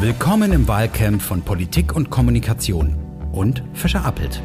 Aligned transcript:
Willkommen 0.00 0.52
im 0.52 0.68
Wahlcamp 0.68 1.20
von 1.20 1.42
Politik 1.42 1.96
und 1.96 2.08
Kommunikation 2.08 2.94
und 3.32 3.64
Fischer 3.74 4.04
Appelt. 4.04 4.40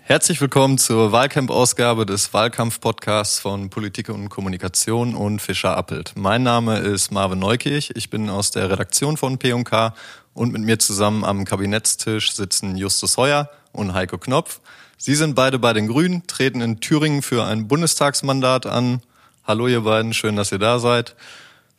Herzlich 0.00 0.40
willkommen 0.40 0.76
zur 0.76 1.12
Wahlcamp-Ausgabe 1.12 2.04
des 2.04 2.34
Wahlkampf-Podcasts 2.34 3.38
von 3.38 3.70
Politik 3.70 4.08
und 4.08 4.28
Kommunikation 4.28 5.14
und 5.14 5.38
Fischer 5.38 5.76
Appelt. 5.76 6.14
Mein 6.16 6.42
Name 6.42 6.78
ist 6.78 7.12
Marvin 7.12 7.38
Neukirch. 7.38 7.92
Ich 7.94 8.10
bin 8.10 8.28
aus 8.28 8.50
der 8.50 8.70
Redaktion 8.70 9.16
von 9.16 9.38
P&K 9.38 9.94
und 10.32 10.52
mit 10.52 10.62
mir 10.62 10.80
zusammen 10.80 11.22
am 11.22 11.44
Kabinettstisch 11.44 12.32
sitzen 12.32 12.74
Justus 12.74 13.16
Heuer 13.18 13.48
und 13.70 13.94
Heiko 13.94 14.18
Knopf. 14.18 14.58
Sie 14.98 15.14
sind 15.14 15.36
beide 15.36 15.60
bei 15.60 15.72
den 15.72 15.86
Grünen, 15.86 16.26
treten 16.26 16.60
in 16.60 16.80
Thüringen 16.80 17.22
für 17.22 17.44
ein 17.44 17.68
Bundestagsmandat 17.68 18.66
an. 18.66 19.00
Hallo 19.44 19.68
ihr 19.68 19.82
beiden, 19.82 20.12
schön, 20.12 20.34
dass 20.34 20.50
ihr 20.50 20.58
da 20.58 20.80
seid. 20.80 21.14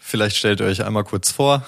Vielleicht 0.08 0.38
stellt 0.38 0.60
ihr 0.60 0.68
euch 0.68 0.86
einmal 0.86 1.04
kurz 1.04 1.32
vor. 1.32 1.66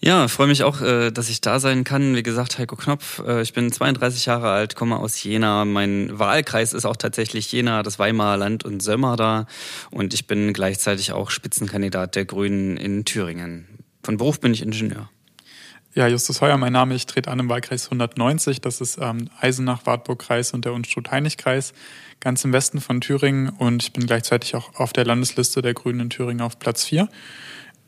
Ja, 0.00 0.28
freue 0.28 0.46
mich 0.46 0.62
auch, 0.62 0.80
äh, 0.80 1.10
dass 1.10 1.28
ich 1.28 1.42
da 1.42 1.60
sein 1.60 1.84
kann. 1.84 2.16
Wie 2.16 2.22
gesagt, 2.22 2.58
Heiko 2.58 2.74
Knopf. 2.74 3.18
Äh, 3.18 3.42
ich 3.42 3.52
bin 3.52 3.70
32 3.70 4.24
Jahre 4.24 4.50
alt, 4.50 4.76
komme 4.76 4.96
aus 4.96 5.22
Jena. 5.22 5.66
Mein 5.66 6.18
Wahlkreis 6.18 6.72
ist 6.72 6.86
auch 6.86 6.96
tatsächlich 6.96 7.52
Jena, 7.52 7.82
das 7.82 7.98
Weimarer 7.98 8.38
Land 8.38 8.64
und 8.64 8.82
Sömmer 8.82 9.16
da. 9.16 9.46
Und 9.90 10.14
ich 10.14 10.26
bin 10.26 10.54
gleichzeitig 10.54 11.12
auch 11.12 11.30
Spitzenkandidat 11.30 12.16
der 12.16 12.24
Grünen 12.24 12.78
in 12.78 13.04
Thüringen. 13.04 13.66
Von 14.02 14.16
Beruf 14.16 14.40
bin 14.40 14.54
ich 14.54 14.62
Ingenieur. 14.62 15.10
Ja, 15.94 16.08
Justus 16.08 16.40
Heuer, 16.40 16.56
mein 16.56 16.72
Name. 16.72 16.94
Ich 16.94 17.04
trete 17.04 17.30
an 17.30 17.40
im 17.40 17.50
Wahlkreis 17.50 17.86
190. 17.86 18.62
Das 18.62 18.80
ist 18.80 18.98
ähm, 19.02 19.28
Eisenach-Wartburg-Kreis 19.38 20.54
und 20.54 20.64
der 20.64 20.72
Unstrut-Heinig-Kreis, 20.72 21.74
ganz 22.20 22.42
im 22.42 22.54
Westen 22.54 22.80
von 22.80 23.02
Thüringen. 23.02 23.50
Und 23.50 23.82
ich 23.82 23.92
bin 23.92 24.06
gleichzeitig 24.06 24.54
auch 24.54 24.74
auf 24.76 24.94
der 24.94 25.04
Landesliste 25.04 25.60
der 25.60 25.74
Grünen 25.74 26.00
in 26.00 26.10
Thüringen 26.10 26.40
auf 26.40 26.58
Platz 26.58 26.84
4. 26.84 27.08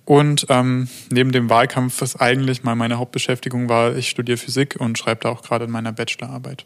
Und 0.08 0.46
ähm, 0.48 0.88
neben 1.10 1.32
dem 1.32 1.50
Wahlkampf, 1.50 2.00
was 2.00 2.16
eigentlich 2.16 2.62
mal 2.62 2.74
meine 2.74 2.96
Hauptbeschäftigung 2.96 3.68
war, 3.68 3.94
ich 3.94 4.08
studiere 4.08 4.38
Physik 4.38 4.76
und 4.80 4.96
schreibe 4.96 5.20
da 5.24 5.28
auch 5.28 5.42
gerade 5.42 5.66
in 5.66 5.70
meiner 5.70 5.92
Bachelorarbeit. 5.92 6.64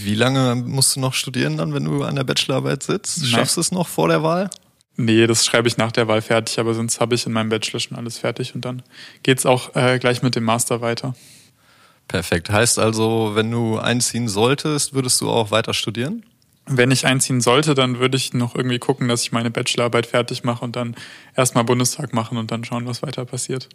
Wie 0.00 0.14
lange 0.14 0.54
musst 0.54 0.94
du 0.94 1.00
noch 1.00 1.12
studieren 1.12 1.56
dann, 1.56 1.74
wenn 1.74 1.82
du 1.82 2.04
an 2.04 2.14
der 2.14 2.22
Bachelorarbeit 2.22 2.84
sitzt? 2.84 3.26
Schaffst 3.26 3.56
du 3.56 3.62
es 3.62 3.72
noch 3.72 3.88
vor 3.88 4.06
der 4.06 4.22
Wahl? 4.22 4.48
Nee, 4.94 5.26
das 5.26 5.44
schreibe 5.44 5.66
ich 5.66 5.76
nach 5.76 5.90
der 5.90 6.06
Wahl 6.06 6.22
fertig, 6.22 6.60
aber 6.60 6.72
sonst 6.72 7.00
habe 7.00 7.16
ich 7.16 7.26
in 7.26 7.32
meinem 7.32 7.48
Bachelor 7.48 7.80
schon 7.80 7.98
alles 7.98 8.16
fertig 8.18 8.54
und 8.54 8.64
dann 8.64 8.84
geht's 9.24 9.44
auch 9.44 9.74
äh, 9.74 9.98
gleich 9.98 10.22
mit 10.22 10.36
dem 10.36 10.44
Master 10.44 10.80
weiter. 10.80 11.16
Perfekt. 12.06 12.48
Heißt 12.48 12.78
also, 12.78 13.32
wenn 13.34 13.50
du 13.50 13.78
einziehen 13.78 14.28
solltest, 14.28 14.94
würdest 14.94 15.20
du 15.20 15.28
auch 15.28 15.50
weiter 15.50 15.74
studieren? 15.74 16.24
Wenn 16.68 16.90
ich 16.90 17.06
einziehen 17.06 17.40
sollte, 17.40 17.74
dann 17.74 17.98
würde 17.98 18.16
ich 18.16 18.34
noch 18.34 18.54
irgendwie 18.54 18.78
gucken, 18.78 19.08
dass 19.08 19.22
ich 19.22 19.32
meine 19.32 19.50
Bachelorarbeit 19.50 20.06
fertig 20.06 20.44
mache 20.44 20.64
und 20.64 20.76
dann 20.76 20.96
erstmal 21.36 21.64
Bundestag 21.64 22.12
machen 22.12 22.38
und 22.38 22.50
dann 22.50 22.64
schauen, 22.64 22.86
was 22.86 23.02
weiter 23.02 23.24
passiert. 23.24 23.68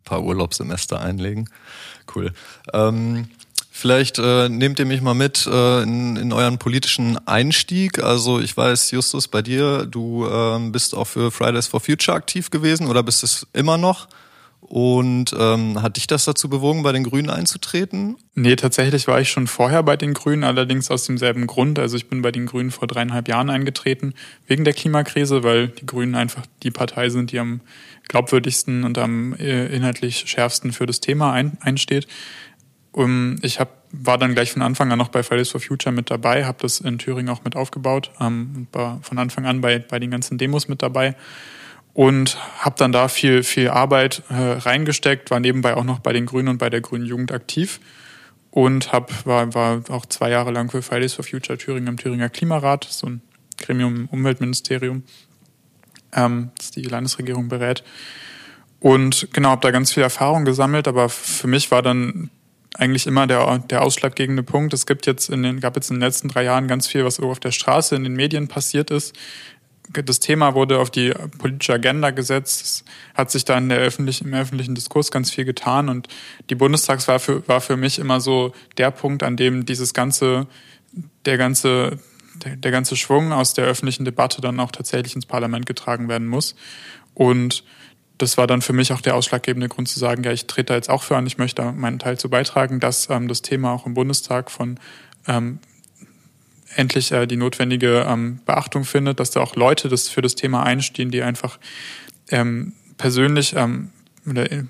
Ein 0.00 0.04
paar 0.04 0.22
Urlaubssemester 0.22 1.00
einlegen. 1.00 1.48
Cool. 2.14 2.32
Ähm, 2.72 3.28
vielleicht 3.70 4.18
äh, 4.18 4.48
nehmt 4.48 4.78
ihr 4.78 4.86
mich 4.86 5.00
mal 5.00 5.14
mit 5.14 5.46
äh, 5.46 5.82
in, 5.82 6.16
in 6.16 6.32
euren 6.32 6.58
politischen 6.58 7.26
Einstieg. 7.26 8.02
Also 8.02 8.40
ich 8.40 8.56
weiß, 8.56 8.90
Justus, 8.90 9.28
bei 9.28 9.42
dir, 9.42 9.86
du 9.86 10.26
äh, 10.26 10.58
bist 10.70 10.94
auch 10.94 11.06
für 11.06 11.30
Fridays 11.30 11.68
for 11.68 11.80
Future 11.80 12.16
aktiv 12.16 12.50
gewesen 12.50 12.88
oder 12.88 13.02
bist 13.02 13.22
es 13.22 13.46
immer 13.52 13.78
noch? 13.78 14.08
Und 14.72 15.34
ähm, 15.38 15.82
hat 15.82 15.98
dich 15.98 16.06
das 16.06 16.24
dazu 16.24 16.48
bewogen, 16.48 16.82
bei 16.82 16.92
den 16.92 17.04
Grünen 17.04 17.28
einzutreten? 17.28 18.16
Nee, 18.34 18.56
tatsächlich 18.56 19.06
war 19.06 19.20
ich 19.20 19.28
schon 19.28 19.46
vorher 19.46 19.82
bei 19.82 19.98
den 19.98 20.14
Grünen, 20.14 20.44
allerdings 20.44 20.90
aus 20.90 21.04
demselben 21.04 21.46
Grund. 21.46 21.78
Also 21.78 21.98
ich 21.98 22.08
bin 22.08 22.22
bei 22.22 22.32
den 22.32 22.46
Grünen 22.46 22.70
vor 22.70 22.88
dreieinhalb 22.88 23.28
Jahren 23.28 23.50
eingetreten, 23.50 24.14
wegen 24.46 24.64
der 24.64 24.72
Klimakrise, 24.72 25.42
weil 25.42 25.68
die 25.68 25.84
Grünen 25.84 26.14
einfach 26.14 26.46
die 26.62 26.70
Partei 26.70 27.10
sind, 27.10 27.32
die 27.32 27.38
am 27.38 27.60
glaubwürdigsten 28.08 28.84
und 28.84 28.96
am 28.96 29.34
äh, 29.34 29.66
inhaltlich 29.66 30.24
schärfsten 30.26 30.72
für 30.72 30.86
das 30.86 31.00
Thema 31.00 31.34
ein, 31.34 31.58
einsteht. 31.60 32.08
Um, 32.92 33.36
ich 33.42 33.60
hab, 33.60 33.84
war 33.92 34.16
dann 34.16 34.32
gleich 34.32 34.52
von 34.52 34.62
Anfang 34.62 34.90
an 34.90 34.98
noch 34.98 35.08
bei 35.08 35.22
Fridays 35.22 35.50
for 35.50 35.60
Future 35.60 35.94
mit 35.94 36.10
dabei, 36.10 36.46
habe 36.46 36.56
das 36.62 36.80
in 36.80 36.96
Thüringen 36.96 37.28
auch 37.28 37.44
mit 37.44 37.56
aufgebaut, 37.56 38.10
ähm, 38.20 38.68
war 38.72 39.00
von 39.02 39.18
Anfang 39.18 39.44
an 39.44 39.60
bei, 39.60 39.80
bei 39.80 39.98
den 39.98 40.10
ganzen 40.10 40.38
Demos 40.38 40.66
mit 40.66 40.80
dabei 40.80 41.14
und 41.94 42.38
habe 42.58 42.76
dann 42.78 42.92
da 42.92 43.08
viel 43.08 43.42
viel 43.42 43.68
Arbeit 43.68 44.22
äh, 44.28 44.34
reingesteckt, 44.34 45.30
war 45.30 45.40
nebenbei 45.40 45.76
auch 45.76 45.84
noch 45.84 45.98
bei 45.98 46.12
den 46.12 46.26
Grünen 46.26 46.48
und 46.48 46.58
bei 46.58 46.70
der 46.70 46.80
Grünen 46.80 47.04
Jugend 47.04 47.32
aktiv 47.32 47.80
und 48.52 48.92
hab, 48.92 49.26
war, 49.26 49.52
war 49.54 49.82
auch 49.88 50.06
zwei 50.06 50.30
Jahre 50.30 50.52
lang 50.52 50.70
für 50.70 50.82
Fridays 50.82 51.14
for 51.14 51.24
Future 51.24 51.58
Thüringen 51.58 51.88
im 51.88 51.96
Thüringer 51.96 52.28
Klimarat, 52.28 52.86
so 52.88 53.06
ein 53.06 53.22
Gremium 53.58 53.96
im 53.96 54.06
Umweltministerium, 54.06 55.04
ähm, 56.12 56.50
das 56.58 56.70
die 56.70 56.82
Landesregierung 56.82 57.48
berät. 57.48 57.82
Und 58.78 59.28
genau, 59.32 59.50
habe 59.50 59.62
da 59.62 59.70
ganz 59.70 59.92
viel 59.92 60.02
Erfahrung 60.02 60.44
gesammelt, 60.44 60.86
aber 60.86 61.08
für 61.08 61.46
mich 61.46 61.70
war 61.70 61.82
dann 61.82 62.30
eigentlich 62.74 63.06
immer 63.06 63.26
der, 63.26 63.58
der 63.58 63.82
ausschlaggebende 63.82 64.42
Punkt. 64.42 64.74
Es 64.74 64.86
gibt 64.86 65.06
jetzt 65.06 65.30
in 65.30 65.42
den, 65.42 65.60
gab 65.60 65.76
jetzt 65.76 65.90
in 65.90 65.96
den 65.96 66.02
letzten 66.02 66.28
drei 66.28 66.44
Jahren 66.44 66.68
ganz 66.68 66.86
viel, 66.86 67.04
was 67.04 67.20
auf 67.20 67.40
der 67.40 67.52
Straße 67.52 67.96
in 67.96 68.02
den 68.02 68.14
Medien 68.14 68.48
passiert 68.48 68.90
ist, 68.90 69.14
das 69.90 70.20
Thema 70.20 70.54
wurde 70.54 70.78
auf 70.78 70.90
die 70.90 71.12
politische 71.38 71.74
Agenda 71.74 72.10
gesetzt. 72.10 72.62
Es 72.62 72.84
hat 73.14 73.30
sich 73.30 73.44
dann 73.44 73.70
öffentlich, 73.70 74.22
im 74.22 74.32
öffentlichen 74.32 74.74
Diskurs 74.74 75.10
ganz 75.10 75.30
viel 75.30 75.44
getan 75.44 75.88
und 75.88 76.08
die 76.50 76.54
Bundestagswahl 76.54 77.18
für, 77.18 77.46
war 77.48 77.60
für 77.60 77.76
mich 77.76 77.98
immer 77.98 78.20
so 78.20 78.52
der 78.78 78.90
Punkt, 78.90 79.22
an 79.22 79.36
dem 79.36 79.66
dieses 79.66 79.92
ganze, 79.92 80.46
der 81.24 81.36
ganze, 81.36 81.98
der, 82.36 82.56
der 82.56 82.70
ganze 82.70 82.96
Schwung 82.96 83.32
aus 83.32 83.54
der 83.54 83.66
öffentlichen 83.66 84.04
Debatte 84.04 84.40
dann 84.40 84.60
auch 84.60 84.70
tatsächlich 84.70 85.14
ins 85.14 85.26
Parlament 85.26 85.66
getragen 85.66 86.08
werden 86.08 86.28
muss. 86.28 86.54
Und 87.14 87.64
das 88.18 88.38
war 88.38 88.46
dann 88.46 88.62
für 88.62 88.72
mich 88.72 88.92
auch 88.92 89.00
der 89.00 89.16
ausschlaggebende 89.16 89.68
Grund 89.68 89.88
zu 89.88 89.98
sagen, 89.98 90.22
ja, 90.22 90.32
ich 90.32 90.46
trete 90.46 90.66
da 90.66 90.74
jetzt 90.74 90.90
auch 90.90 91.02
für 91.02 91.16
an, 91.16 91.26
ich 91.26 91.38
möchte 91.38 91.72
meinen 91.72 91.98
Teil 91.98 92.18
zu 92.18 92.30
beitragen, 92.30 92.78
dass 92.78 93.10
ähm, 93.10 93.26
das 93.26 93.42
Thema 93.42 93.72
auch 93.72 93.84
im 93.84 93.94
Bundestag 93.94 94.50
von 94.50 94.78
ähm, 95.26 95.58
endlich 96.76 97.12
äh, 97.12 97.26
die 97.26 97.36
notwendige 97.36 98.06
ähm, 98.08 98.40
Beachtung 98.46 98.84
findet, 98.84 99.20
dass 99.20 99.30
da 99.30 99.40
auch 99.40 99.56
Leute 99.56 99.88
das 99.88 100.08
für 100.08 100.22
das 100.22 100.34
Thema 100.34 100.62
einstehen, 100.62 101.10
die 101.10 101.22
einfach 101.22 101.58
ähm, 102.30 102.72
persönlich 102.96 103.54
ähm, 103.56 103.90
äh, 104.24 104.64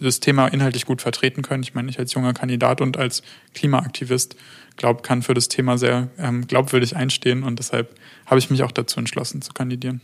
das 0.00 0.20
Thema 0.20 0.48
inhaltlich 0.48 0.84
gut 0.84 1.02
vertreten 1.02 1.42
können. 1.42 1.62
Ich 1.62 1.74
meine, 1.74 1.90
ich 1.90 1.98
als 1.98 2.12
junger 2.12 2.34
Kandidat 2.34 2.80
und 2.80 2.96
als 2.96 3.22
Klimaaktivist 3.54 4.36
glaube, 4.76 5.02
kann 5.02 5.22
für 5.22 5.34
das 5.34 5.48
Thema 5.48 5.78
sehr 5.78 6.08
ähm, 6.18 6.46
glaubwürdig 6.46 6.96
einstehen 6.96 7.42
und 7.42 7.58
deshalb 7.58 7.94
habe 8.26 8.38
ich 8.38 8.50
mich 8.50 8.62
auch 8.62 8.72
dazu 8.72 9.00
entschlossen 9.00 9.42
zu 9.42 9.52
kandidieren. 9.52 10.00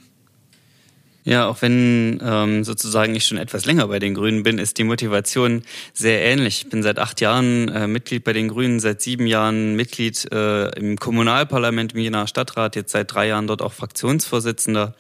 Ja, 1.27 1.49
auch 1.49 1.63
wenn 1.63 2.21
ähm, 2.23 2.65
sozusagen 2.65 3.15
ich 3.15 3.25
schon 3.25 3.39
etwas 3.39 3.65
länger 3.65 3.89
bei 3.89 3.99
den 3.99 4.13
Grünen 4.13 4.43
bin, 4.43 4.59
ist 4.59 4.77
die 4.77 4.85
Motivation 4.85 5.63
sehr 5.95 6.23
ähnlich. 6.23 6.65
Ich 6.65 6.69
bin 6.69 6.83
seit 6.83 6.99
acht 6.99 7.23
Jahren 7.23 7.69
äh, 7.71 7.87
Mitglied 7.87 8.25
bei 8.25 8.35
den 8.35 8.49
Grünen, 8.49 8.79
seit 8.79 9.01
sieben 9.01 9.27
Jahren 9.27 9.75
Mitglied 9.75 10.31
äh, 10.31 10.69
im 10.79 10.99
Kommunalparlament 10.99 11.95
im 11.95 12.01
Jenaer 12.01 12.27
Stadtrat, 12.27 12.77
jetzt 12.77 12.93
seit 12.93 13.15
drei 13.15 13.29
Jahren 13.29 13.47
dort 13.47 13.63
auch 13.63 13.73
Fraktionsvorsitzender. 13.73 14.95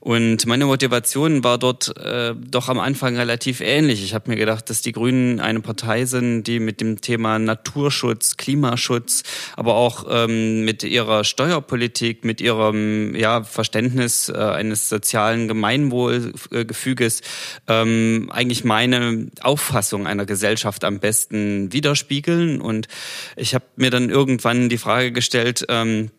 Und 0.00 0.46
meine 0.46 0.64
Motivation 0.64 1.44
war 1.44 1.58
dort 1.58 1.94
äh, 1.98 2.34
doch 2.34 2.70
am 2.70 2.78
Anfang 2.78 3.18
relativ 3.18 3.60
ähnlich. 3.60 4.02
Ich 4.02 4.14
habe 4.14 4.30
mir 4.30 4.36
gedacht, 4.36 4.70
dass 4.70 4.80
die 4.80 4.92
Grünen 4.92 5.38
eine 5.38 5.60
Partei 5.60 6.06
sind, 6.06 6.44
die 6.44 6.60
mit 6.60 6.80
dem 6.80 7.02
Thema 7.02 7.38
Naturschutz, 7.38 8.38
Klimaschutz, 8.38 9.22
aber 9.54 9.74
auch 9.74 10.06
ähm, 10.08 10.64
mit 10.64 10.82
ihrer 10.82 11.24
Steuerpolitik, 11.24 12.24
mit 12.24 12.40
ihrem 12.40 13.14
ja, 13.14 13.42
Verständnis 13.42 14.30
äh, 14.30 14.38
eines 14.38 14.88
sozialen 14.88 15.46
Gemeinwohlgefüges 15.58 17.22
ähm, 17.66 18.30
eigentlich 18.32 18.64
meine 18.64 19.28
Auffassung 19.40 20.06
einer 20.06 20.24
Gesellschaft 20.24 20.84
am 20.84 21.00
besten 21.00 21.72
widerspiegeln. 21.72 22.60
Und 22.60 22.86
ich 23.36 23.54
habe 23.54 23.64
mir 23.76 23.90
dann 23.90 24.08
irgendwann 24.08 24.68
die 24.68 24.78
Frage 24.78 25.10
gestellt, 25.10 25.66
ähm, 25.68 26.10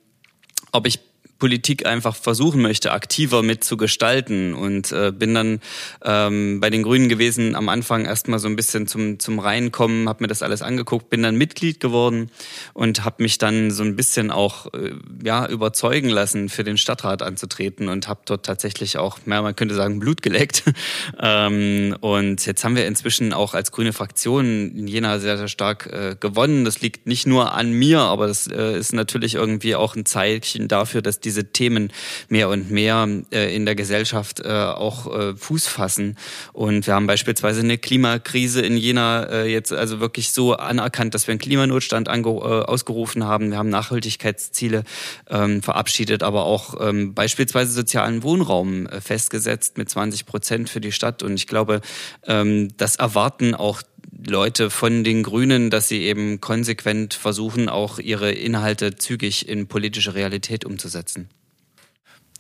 ob 0.72 0.86
ich 0.86 1.00
Politik 1.40 1.86
einfach 1.86 2.16
versuchen 2.16 2.62
möchte, 2.62 2.92
aktiver 2.92 3.42
mitzugestalten 3.42 4.54
und 4.54 4.92
äh, 4.92 5.12
bin 5.12 5.34
dann 5.34 5.62
ähm, 6.04 6.60
bei 6.60 6.70
den 6.70 6.84
Grünen 6.84 7.10
gewesen, 7.10 7.56
am 7.56 7.70
Anfang 7.70 8.06
erstmal 8.06 8.40
so 8.40 8.48
ein 8.48 8.56
bisschen 8.56 8.88
zum, 8.88 9.20
zum 9.20 9.40
Reinkommen, 9.40 10.08
habe 10.10 10.24
mir 10.24 10.28
das 10.28 10.44
alles 10.44 10.62
angeguckt, 10.62 11.10
bin 11.10 11.24
dann 11.24 11.36
Mitglied 11.36 11.80
geworden 11.80 12.30
und 12.74 13.06
habe 13.06 13.24
mich 13.24 13.38
dann 13.38 13.72
so 13.72 13.84
ein 13.84 13.96
bisschen 13.96 14.32
auch 14.32 14.68
äh, 14.74 14.92
ja 15.24 15.48
überzeugen 15.48 16.10
lassen, 16.10 16.50
für 16.50 16.64
den 16.64 16.78
Stadtrat 16.78 17.22
anzutreten 17.22 17.88
und 17.88 18.08
habe 18.08 18.22
dort 18.26 18.46
tatsächlich 18.46 18.98
auch, 18.98 19.20
ja, 19.26 19.42
man 19.42 19.56
könnte 19.56 19.76
sagen, 19.76 20.00
Blut 20.00 20.22
geleckt. 20.22 20.64
ähm, 21.22 21.96
und 22.02 22.46
jetzt 22.46 22.64
haben 22.64 22.76
wir 22.76 22.86
inzwischen 22.86 23.34
auch 23.34 23.54
als 23.54 23.72
grüne 23.72 23.94
Fraktion 23.94 24.76
in 24.76 24.88
Jena 24.88 25.20
sehr, 25.20 25.38
sehr 25.38 25.48
stark 25.48 25.88
äh, 25.88 26.16
gewonnen. 26.20 26.66
Das 26.66 26.82
liegt 26.82 27.08
nicht 27.08 27.28
nur 27.28 27.54
an 27.54 27.72
mir, 27.72 28.02
aber 28.02 28.28
das 28.28 28.48
äh, 28.48 28.78
ist 28.78 28.94
natürlich 28.94 29.36
irgendwie 29.36 29.76
auch 29.76 29.96
ein 29.96 30.06
Zeichen 30.06 30.68
dafür, 30.68 31.02
dass 31.02 31.20
die 31.20 31.29
diese 31.30 31.52
Themen 31.52 31.92
mehr 32.28 32.50
und 32.50 32.72
mehr 32.72 33.08
äh, 33.32 33.56
in 33.56 33.66
der 33.66 33.76
Gesellschaft 33.76 34.40
äh, 34.40 34.50
auch 34.50 35.14
äh, 35.14 35.36
Fuß 35.36 35.68
fassen. 35.68 36.18
Und 36.54 36.88
wir 36.88 36.96
haben 36.96 37.06
beispielsweise 37.06 37.62
eine 37.62 37.78
Klimakrise 37.78 38.62
in 38.62 38.76
Jena 38.76 39.24
äh, 39.26 39.52
jetzt 39.52 39.72
also 39.72 40.00
wirklich 40.00 40.32
so 40.32 40.56
anerkannt, 40.56 41.14
dass 41.14 41.28
wir 41.28 41.34
einen 41.34 41.40
Klimanotstand 41.40 42.10
ange 42.10 42.30
äh, 42.30 42.66
ausgerufen 42.66 43.26
haben. 43.26 43.52
Wir 43.52 43.58
haben 43.58 43.70
Nachhaltigkeitsziele 43.70 44.84
ähm, 45.30 45.62
verabschiedet, 45.62 46.24
aber 46.24 46.46
auch 46.46 46.76
ähm, 46.82 47.14
beispielsweise 47.14 47.72
sozialen 47.72 48.24
Wohnraum 48.24 48.88
äh, 48.88 49.02
festgesetzt 49.02 49.78
mit 49.78 49.90
20 49.90 50.26
Prozent 50.26 50.70
für 50.70 50.82
die 50.82 50.92
Stadt. 50.92 51.22
Und 51.22 51.36
ich 51.36 51.46
glaube, 51.46 51.82
ähm, 52.26 52.70
das 52.78 52.96
erwarten 52.96 53.54
auch 53.54 53.84
Leute 54.12 54.70
von 54.70 55.04
den 55.04 55.24
Grünen, 55.24 55.70
dass 55.70 55.88
sie 55.88 56.02
eben 56.02 56.42
konsequent 56.42 57.14
versuchen, 57.14 57.70
auch 57.70 58.00
ihre 58.00 58.32
Inhalte 58.32 58.96
zügig 58.96 59.48
in 59.48 59.68
politische 59.68 60.16
Realität 60.16 60.66
umzusetzen. 60.66 61.30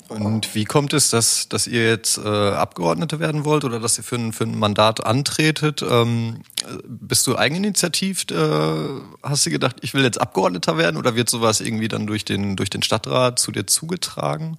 Und 0.09 0.55
wie 0.55 0.65
kommt 0.65 0.93
es, 0.93 1.11
dass, 1.11 1.49
dass 1.49 1.67
ihr 1.67 1.87
jetzt 1.87 2.17
äh, 2.17 2.21
Abgeordnete 2.27 3.19
werden 3.19 3.45
wollt 3.45 3.63
oder 3.63 3.79
dass 3.79 3.99
ihr 3.99 4.03
für 4.03 4.15
ein, 4.15 4.33
für 4.33 4.45
ein 4.45 4.57
Mandat 4.57 5.05
antretet? 5.05 5.85
Ähm, 5.87 6.41
bist 6.83 7.27
du 7.27 7.37
eigeninitiativ? 7.37 8.25
Äh, 8.31 9.01
hast 9.21 9.45
du 9.45 9.51
gedacht, 9.51 9.77
ich 9.81 9.93
will 9.93 10.03
jetzt 10.03 10.19
Abgeordneter 10.19 10.77
werden 10.77 10.97
oder 10.97 11.15
wird 11.15 11.29
sowas 11.29 11.61
irgendwie 11.61 11.87
dann 11.87 12.07
durch 12.07 12.25
den, 12.25 12.55
durch 12.55 12.71
den 12.71 12.81
Stadtrat 12.81 13.37
zu 13.37 13.51
dir 13.51 13.67
zugetragen? 13.67 14.57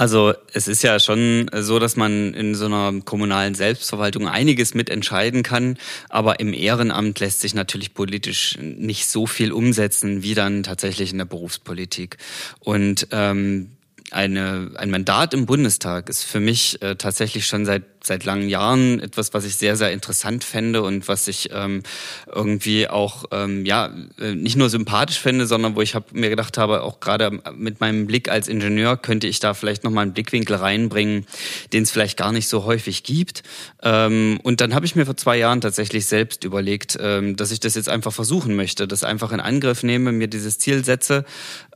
Also 0.00 0.32
es 0.54 0.66
ist 0.66 0.82
ja 0.82 0.98
schon 0.98 1.50
so, 1.54 1.78
dass 1.78 1.94
man 1.94 2.32
in 2.32 2.54
so 2.54 2.64
einer 2.64 3.02
kommunalen 3.04 3.54
Selbstverwaltung 3.54 4.28
einiges 4.28 4.72
mitentscheiden 4.72 5.42
kann, 5.42 5.76
aber 6.08 6.40
im 6.40 6.54
Ehrenamt 6.54 7.20
lässt 7.20 7.40
sich 7.40 7.52
natürlich 7.52 7.92
politisch 7.92 8.56
nicht 8.62 9.08
so 9.08 9.26
viel 9.26 9.52
umsetzen 9.52 10.22
wie 10.22 10.32
dann 10.32 10.62
tatsächlich 10.62 11.12
in 11.12 11.18
der 11.18 11.26
Berufspolitik. 11.26 12.16
Und 12.60 13.08
ähm, 13.10 13.72
eine, 14.10 14.70
ein 14.76 14.90
Mandat 14.90 15.34
im 15.34 15.44
Bundestag 15.44 16.08
ist 16.08 16.24
für 16.24 16.40
mich 16.40 16.80
äh, 16.80 16.96
tatsächlich 16.96 17.46
schon 17.46 17.66
seit 17.66 17.84
seit 18.02 18.24
langen 18.24 18.48
Jahren 18.48 19.00
etwas, 19.00 19.34
was 19.34 19.44
ich 19.44 19.56
sehr, 19.56 19.76
sehr 19.76 19.92
interessant 19.92 20.44
fände 20.44 20.82
und 20.82 21.08
was 21.08 21.28
ich 21.28 21.50
ähm, 21.52 21.82
irgendwie 22.26 22.88
auch 22.88 23.24
ähm, 23.30 23.66
ja 23.66 23.90
äh, 24.18 24.34
nicht 24.34 24.56
nur 24.56 24.70
sympathisch 24.70 25.20
fände, 25.20 25.46
sondern 25.46 25.76
wo 25.76 25.82
ich 25.82 25.94
hab, 25.94 26.12
mir 26.12 26.30
gedacht 26.30 26.58
habe, 26.58 26.82
auch 26.82 27.00
gerade 27.00 27.40
mit 27.54 27.80
meinem 27.80 28.06
Blick 28.06 28.30
als 28.30 28.48
Ingenieur 28.48 28.96
könnte 28.96 29.26
ich 29.26 29.40
da 29.40 29.54
vielleicht 29.54 29.84
nochmal 29.84 30.02
einen 30.02 30.14
Blickwinkel 30.14 30.56
reinbringen, 30.56 31.26
den 31.72 31.82
es 31.82 31.90
vielleicht 31.90 32.16
gar 32.16 32.32
nicht 32.32 32.48
so 32.48 32.64
häufig 32.64 33.02
gibt. 33.02 33.42
Ähm, 33.82 34.40
und 34.42 34.60
dann 34.60 34.74
habe 34.74 34.86
ich 34.86 34.96
mir 34.96 35.06
vor 35.06 35.16
zwei 35.16 35.36
Jahren 35.36 35.60
tatsächlich 35.60 36.06
selbst 36.06 36.44
überlegt, 36.44 36.98
ähm, 37.00 37.36
dass 37.36 37.50
ich 37.50 37.60
das 37.60 37.74
jetzt 37.74 37.88
einfach 37.88 38.12
versuchen 38.12 38.56
möchte, 38.56 38.88
das 38.88 39.04
einfach 39.04 39.32
in 39.32 39.40
Angriff 39.40 39.82
nehme, 39.82 40.12
mir 40.12 40.28
dieses 40.28 40.58
Ziel 40.58 40.84
setze. 40.84 41.24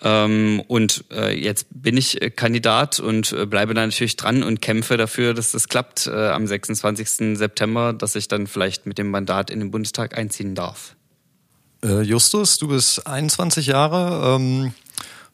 Ähm, 0.02 0.62
und 0.68 1.04
äh, 1.12 1.38
jetzt 1.38 1.66
bin 1.70 1.96
ich 1.96 2.18
Kandidat 2.36 3.00
und 3.00 3.32
äh, 3.32 3.46
bleibe 3.46 3.74
da 3.74 3.84
natürlich 3.84 4.16
dran 4.16 4.42
und 4.42 4.62
kämpfe 4.62 4.96
dafür, 4.96 5.34
dass 5.34 5.52
das 5.52 5.68
klappt 5.68 6.06
äh, 6.14 6.28
am 6.28 6.46
26. 6.46 7.36
September, 7.36 7.92
dass 7.92 8.14
ich 8.14 8.28
dann 8.28 8.46
vielleicht 8.46 8.86
mit 8.86 8.98
dem 8.98 9.10
Mandat 9.10 9.50
in 9.50 9.60
den 9.60 9.70
Bundestag 9.70 10.16
einziehen 10.16 10.54
darf. 10.54 10.96
Äh, 11.84 12.02
Justus, 12.02 12.58
du 12.58 12.68
bist 12.68 13.06
21 13.06 13.66
Jahre. 13.66 14.36
Ähm, 14.36 14.72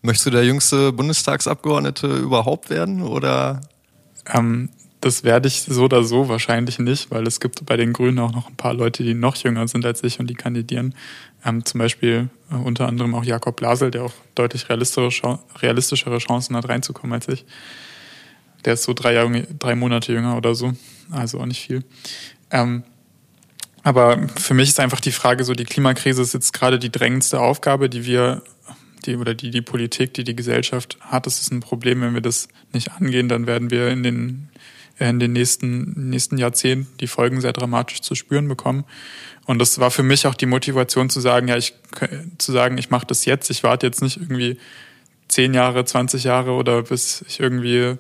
möchtest 0.03 0.27
du 0.27 0.31
der 0.31 0.45
jüngste 0.45 0.93
Bundestagsabgeordnete 0.93 2.09
überhaupt 2.09 2.71
werden 2.71 3.03
oder? 3.03 3.61
Ähm, 4.27 4.71
das 5.01 5.25
werde 5.25 5.49
ich 5.49 5.63
so 5.63 5.85
oder 5.85 6.05
so 6.05 6.29
wahrscheinlich 6.29 6.79
nicht, 6.79 7.11
weil 7.11 7.27
es 7.27 7.41
gibt 7.41 7.65
bei 7.65 7.77
den 7.77 7.93
Grünen 7.93 8.19
auch 8.19 8.33
noch 8.33 8.49
ein 8.49 8.57
paar 8.57 8.75
Leute, 8.75 9.03
die 9.03 9.15
noch 9.15 9.37
jünger 9.37 9.67
sind 9.67 9.87
als 9.87 10.03
ich 10.05 10.21
und 10.21 10.29
die 10.29 10.35
kandidieren. 10.35 10.95
Ähm, 11.45 11.65
zum 11.65 11.79
Beispiel 11.79 12.29
äh, 12.51 12.55
unter 12.57 12.87
anderem 12.87 13.15
auch 13.15 13.25
Jakob 13.25 13.57
Blasel, 13.57 13.91
der 13.91 14.05
auch 14.05 14.13
deutlich 14.35 14.69
realistischere, 14.69 15.39
realistischere 15.57 16.19
Chancen 16.19 16.57
hat, 16.57 16.69
reinzukommen 16.69 17.15
als 17.15 17.29
ich. 17.29 17.47
Der 18.65 18.75
ist 18.75 18.83
so 18.83 18.93
drei, 18.93 19.15
Jahre, 19.15 19.47
drei 19.59 19.75
Monate 19.75 20.13
jünger 20.13 20.37
oder 20.37 20.55
so, 20.55 20.73
also 21.11 21.41
auch 21.41 21.47
nicht 21.47 21.61
viel. 21.61 21.85
Ähm, 22.51 22.83
aber 23.83 24.29
für 24.37 24.55
mich 24.55 24.69
ist 24.69 24.81
einfach 24.81 25.01
die 25.01 25.13
Frage 25.13 25.45
so, 25.45 25.55
die 25.55 25.65
Klimakrise 25.65 26.21
ist 26.23 26.35
jetzt 26.35 26.53
gerade 26.53 26.79
die 26.79 26.93
drängendste 26.93 27.41
Aufgabe, 27.41 27.89
die 27.89 28.05
wir, 28.05 28.43
die, 29.07 29.17
oder 29.17 29.35
die, 29.35 29.51
die 29.51 29.63
Politik, 29.63 30.13
die 30.15 30.25
die 30.25 30.37
Gesellschaft 30.37 30.99
hat. 31.01 31.27
Das 31.27 31.41
ist 31.41 31.51
ein 31.51 31.61
Problem, 31.61 32.03
wenn 32.03 32.15
wir 32.15 32.21
das 32.21 32.49
nicht 32.73 32.93
angehen, 32.93 33.29
dann 33.29 33.47
werden 33.47 33.71
wir 33.71 33.89
in 33.89 34.03
den, 34.03 34.49
in 34.99 35.19
den 35.19 35.33
nächsten, 35.33 36.11
nächsten 36.11 36.37
Jahrzehnten 36.37 36.89
die 36.99 37.07
Folgen 37.07 37.41
sehr 37.41 37.55
dramatisch 37.55 38.03
zu 38.03 38.15
spüren 38.15 38.49
bekommen. 38.49 38.85
Und 39.47 39.59
das 39.59 39.79
war 39.81 39.91
für 39.91 40.03
mich 40.03 40.27
auch 40.27 40.35
die 40.35 40.47
Motivation 40.47 41.09
zu 41.09 41.21
sagen, 41.21 41.49
ja, 41.49 41.57
ich, 41.57 41.75
zu 42.37 42.53
sagen, 42.53 42.77
ich 42.77 42.91
mache 42.91 43.07
das 43.07 43.25
jetzt, 43.25 43.51
ich 43.51 43.63
warte 43.63 43.87
jetzt 43.87 44.03
nicht 44.03 44.19
irgendwie 44.19 44.59
zehn 45.29 45.55
Jahre, 45.55 45.85
20 45.85 46.25
Jahre 46.25 46.53
oder 46.53 46.83
bis 46.83 47.25
ich 47.27 47.41
irgendwie 47.41 47.97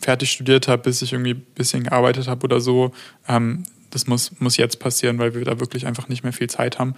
fertig 0.00 0.30
studiert 0.30 0.68
habe, 0.68 0.82
bis 0.82 1.02
ich 1.02 1.12
irgendwie 1.12 1.34
ein 1.34 1.46
bisschen 1.54 1.84
gearbeitet 1.84 2.28
habe 2.28 2.44
oder 2.44 2.60
so. 2.60 2.92
Ähm, 3.28 3.64
das 3.90 4.06
muss, 4.06 4.32
muss 4.40 4.56
jetzt 4.56 4.78
passieren, 4.78 5.18
weil 5.18 5.34
wir 5.34 5.44
da 5.44 5.60
wirklich 5.60 5.86
einfach 5.86 6.08
nicht 6.08 6.22
mehr 6.22 6.32
viel 6.32 6.50
Zeit 6.50 6.78
haben. 6.78 6.94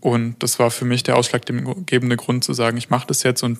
Und 0.00 0.42
das 0.42 0.58
war 0.58 0.70
für 0.70 0.84
mich 0.84 1.02
der 1.02 1.16
ausschlaggebende 1.16 2.16
Grund 2.16 2.44
zu 2.44 2.52
sagen, 2.54 2.76
ich 2.76 2.90
mache 2.90 3.06
das 3.06 3.22
jetzt. 3.22 3.42
Und 3.42 3.58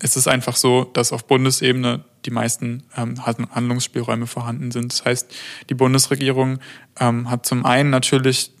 es 0.00 0.16
ist 0.16 0.26
einfach 0.26 0.56
so, 0.56 0.84
dass 0.84 1.12
auf 1.12 1.26
Bundesebene 1.26 2.04
die 2.24 2.30
meisten 2.30 2.82
ähm, 2.96 3.24
Handlungsspielräume 3.24 4.26
vorhanden 4.26 4.70
sind. 4.70 4.92
Das 4.92 5.04
heißt, 5.04 5.34
die 5.70 5.74
Bundesregierung 5.74 6.58
ähm, 6.98 7.30
hat 7.30 7.46
zum 7.46 7.64
einen 7.64 7.90
natürlich 7.90 8.52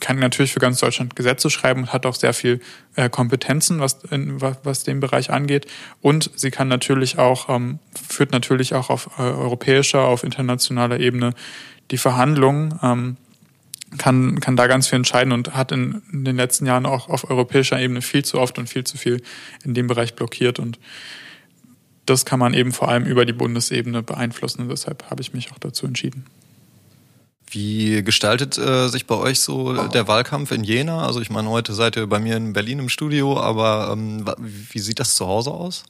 kann 0.00 0.18
natürlich 0.18 0.52
für 0.52 0.60
ganz 0.60 0.80
Deutschland 0.80 1.16
Gesetze 1.16 1.50
schreiben 1.50 1.82
und 1.82 1.92
hat 1.92 2.06
auch 2.06 2.14
sehr 2.14 2.34
viel 2.34 2.60
äh, 2.96 3.08
Kompetenzen, 3.08 3.80
was, 3.80 4.04
in, 4.10 4.40
was, 4.40 4.58
was 4.62 4.84
den 4.84 5.00
Bereich 5.00 5.30
angeht. 5.30 5.66
Und 6.00 6.30
sie 6.34 6.50
kann 6.50 6.68
natürlich 6.68 7.18
auch, 7.18 7.48
ähm, 7.48 7.78
führt 7.94 8.32
natürlich 8.32 8.74
auch 8.74 8.90
auf 8.90 9.10
äh, 9.18 9.22
europäischer, 9.22 10.02
auf 10.02 10.24
internationaler 10.24 11.00
Ebene 11.00 11.34
die 11.90 11.98
Verhandlungen, 11.98 12.78
ähm, 12.82 13.16
kann, 13.98 14.40
kann 14.40 14.56
da 14.56 14.66
ganz 14.66 14.88
viel 14.88 14.96
entscheiden 14.96 15.32
und 15.32 15.54
hat 15.54 15.70
in, 15.72 16.02
in 16.12 16.24
den 16.24 16.36
letzten 16.36 16.66
Jahren 16.66 16.86
auch 16.86 17.08
auf 17.08 17.30
europäischer 17.30 17.78
Ebene 17.78 18.02
viel 18.02 18.24
zu 18.24 18.40
oft 18.40 18.58
und 18.58 18.68
viel 18.68 18.84
zu 18.84 18.98
viel 18.98 19.22
in 19.64 19.74
dem 19.74 19.86
Bereich 19.86 20.14
blockiert. 20.14 20.58
Und 20.58 20.78
das 22.06 22.24
kann 22.24 22.40
man 22.40 22.54
eben 22.54 22.72
vor 22.72 22.88
allem 22.88 23.04
über 23.04 23.24
die 23.24 23.32
Bundesebene 23.32 24.02
beeinflussen. 24.02 24.62
Und 24.62 24.68
deshalb 24.68 25.10
habe 25.10 25.22
ich 25.22 25.32
mich 25.32 25.52
auch 25.52 25.58
dazu 25.58 25.86
entschieden. 25.86 26.26
Wie 27.50 28.02
gestaltet 28.02 28.58
äh, 28.58 28.88
sich 28.88 29.06
bei 29.06 29.16
euch 29.16 29.40
so 29.40 29.88
der 29.88 30.08
Wahlkampf 30.08 30.50
in 30.50 30.64
Jena? 30.64 31.06
Also 31.06 31.20
ich 31.20 31.30
meine, 31.30 31.48
heute 31.50 31.72
seid 31.74 31.96
ihr 31.96 32.06
bei 32.06 32.18
mir 32.18 32.36
in 32.36 32.52
Berlin 32.52 32.78
im 32.80 32.88
Studio, 32.88 33.38
aber 33.38 33.90
ähm, 33.92 34.24
wie 34.38 34.78
sieht 34.78 34.98
das 34.98 35.14
zu 35.14 35.26
Hause 35.26 35.50
aus? 35.50 35.84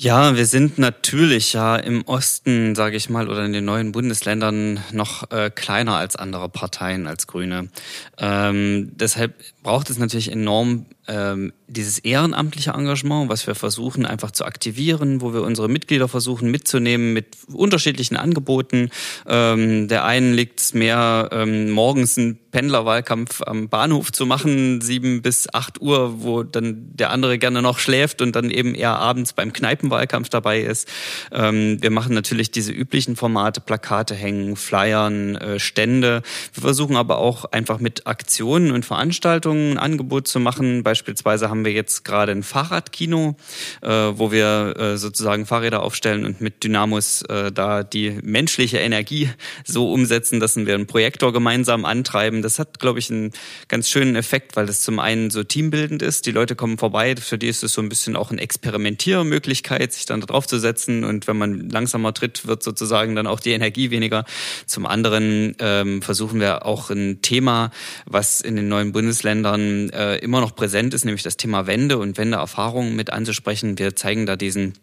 Ja, 0.00 0.36
wir 0.36 0.46
sind 0.46 0.78
natürlich 0.78 1.54
ja 1.54 1.74
im 1.74 2.02
Osten, 2.06 2.76
sage 2.76 2.96
ich 2.96 3.10
mal, 3.10 3.28
oder 3.28 3.44
in 3.44 3.52
den 3.52 3.64
neuen 3.64 3.90
Bundesländern 3.90 4.78
noch 4.92 5.28
äh, 5.32 5.50
kleiner 5.50 5.96
als 5.96 6.14
andere 6.14 6.48
Parteien, 6.48 7.08
als 7.08 7.26
Grüne. 7.26 7.68
Ähm, 8.16 8.92
deshalb 8.94 9.34
braucht 9.64 9.90
es 9.90 9.98
natürlich 9.98 10.30
enorm 10.30 10.86
ähm, 11.08 11.52
dieses 11.66 11.98
ehrenamtliche 11.98 12.70
Engagement, 12.70 13.28
was 13.28 13.46
wir 13.46 13.54
versuchen 13.54 14.06
einfach 14.06 14.30
zu 14.30 14.44
aktivieren, 14.44 15.20
wo 15.20 15.32
wir 15.32 15.42
unsere 15.42 15.68
Mitglieder 15.68 16.08
versuchen 16.08 16.50
mitzunehmen 16.50 17.12
mit 17.12 17.36
unterschiedlichen 17.52 18.16
Angeboten. 18.16 18.90
Ähm, 19.26 19.88
der 19.88 20.04
einen 20.04 20.34
liegt 20.34 20.60
es 20.60 20.74
mehr, 20.74 21.28
ähm, 21.32 21.70
morgens 21.70 22.18
einen 22.18 22.38
Pendlerwahlkampf 22.50 23.42
am 23.42 23.68
Bahnhof 23.68 24.12
zu 24.12 24.26
machen, 24.26 24.80
sieben 24.80 25.22
bis 25.22 25.52
acht 25.52 25.80
Uhr, 25.80 26.22
wo 26.22 26.42
dann 26.42 26.90
der 26.94 27.10
andere 27.10 27.38
gerne 27.38 27.62
noch 27.62 27.78
schläft 27.78 28.22
und 28.22 28.34
dann 28.36 28.50
eben 28.50 28.74
eher 28.74 28.96
abends 28.96 29.32
beim 29.32 29.52
Kneipenwahlkampf 29.52 30.28
dabei 30.28 30.60
ist. 30.60 30.88
Ähm, 31.32 31.82
wir 31.82 31.90
machen 31.90 32.14
natürlich 32.14 32.50
diese 32.50 32.72
üblichen 32.72 33.16
Formate, 33.16 33.60
Plakate 33.60 34.14
hängen, 34.14 34.56
Flyern, 34.56 35.36
äh, 35.36 35.58
Stände. 35.58 36.22
Wir 36.54 36.62
versuchen 36.62 36.96
aber 36.96 37.18
auch 37.18 37.44
einfach 37.46 37.78
mit 37.78 38.06
Aktionen 38.06 38.72
und 38.72 38.84
Veranstaltungen 38.84 39.72
ein 39.72 39.78
Angebot 39.78 40.28
zu 40.28 40.40
machen, 40.40 40.84
Beispielsweise 40.98 41.48
haben 41.48 41.64
wir 41.64 41.70
jetzt 41.70 42.04
gerade 42.04 42.32
ein 42.32 42.42
Fahrradkino, 42.42 43.36
äh, 43.82 43.88
wo 43.88 44.32
wir 44.32 44.74
äh, 44.76 44.96
sozusagen 44.96 45.46
Fahrräder 45.46 45.84
aufstellen 45.84 46.24
und 46.24 46.40
mit 46.40 46.64
Dynamos 46.64 47.22
äh, 47.22 47.52
da 47.52 47.84
die 47.84 48.18
menschliche 48.24 48.78
Energie 48.78 49.30
so 49.64 49.92
umsetzen, 49.92 50.40
dass 50.40 50.56
wir 50.56 50.74
einen 50.74 50.88
Projektor 50.88 51.32
gemeinsam 51.32 51.84
antreiben. 51.84 52.42
Das 52.42 52.58
hat, 52.58 52.80
glaube 52.80 52.98
ich, 52.98 53.12
einen 53.12 53.30
ganz 53.68 53.88
schönen 53.88 54.16
Effekt, 54.16 54.56
weil 54.56 54.66
das 54.66 54.80
zum 54.80 54.98
einen 54.98 55.30
so 55.30 55.44
teambildend 55.44 56.02
ist. 56.02 56.26
Die 56.26 56.32
Leute 56.32 56.56
kommen 56.56 56.78
vorbei, 56.78 57.14
für 57.14 57.38
die 57.38 57.46
ist 57.46 57.62
es 57.62 57.74
so 57.74 57.80
ein 57.80 57.88
bisschen 57.88 58.16
auch 58.16 58.32
eine 58.32 58.40
Experimentiermöglichkeit, 58.40 59.92
sich 59.92 60.04
dann 60.04 60.20
darauf 60.20 60.48
zu 60.48 60.58
setzen. 60.58 61.04
Und 61.04 61.28
wenn 61.28 61.38
man 61.38 61.70
langsamer 61.70 62.12
tritt, 62.12 62.48
wird 62.48 62.64
sozusagen 62.64 63.14
dann 63.14 63.28
auch 63.28 63.38
die 63.38 63.52
Energie 63.52 63.92
weniger. 63.92 64.24
Zum 64.66 64.84
anderen 64.84 65.54
ähm, 65.60 66.02
versuchen 66.02 66.40
wir 66.40 66.66
auch 66.66 66.90
ein 66.90 67.22
Thema, 67.22 67.70
was 68.04 68.40
in 68.40 68.56
den 68.56 68.66
neuen 68.66 68.90
Bundesländern 68.90 69.90
äh, 69.90 70.16
immer 70.16 70.40
noch 70.40 70.56
präsent 70.56 70.87
ist, 70.94 71.04
nämlich 71.04 71.22
das 71.22 71.36
Thema 71.36 71.66
Wende 71.66 71.98
und 71.98 72.18
Wendeerfahrungen 72.18 72.96
mit 72.96 73.10
anzusprechen. 73.10 73.78
Wir 73.78 73.96
zeigen 73.96 74.26
da 74.26 74.36
diesen 74.36 74.74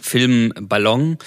Film 0.00 0.52
Ballon, 0.58 1.18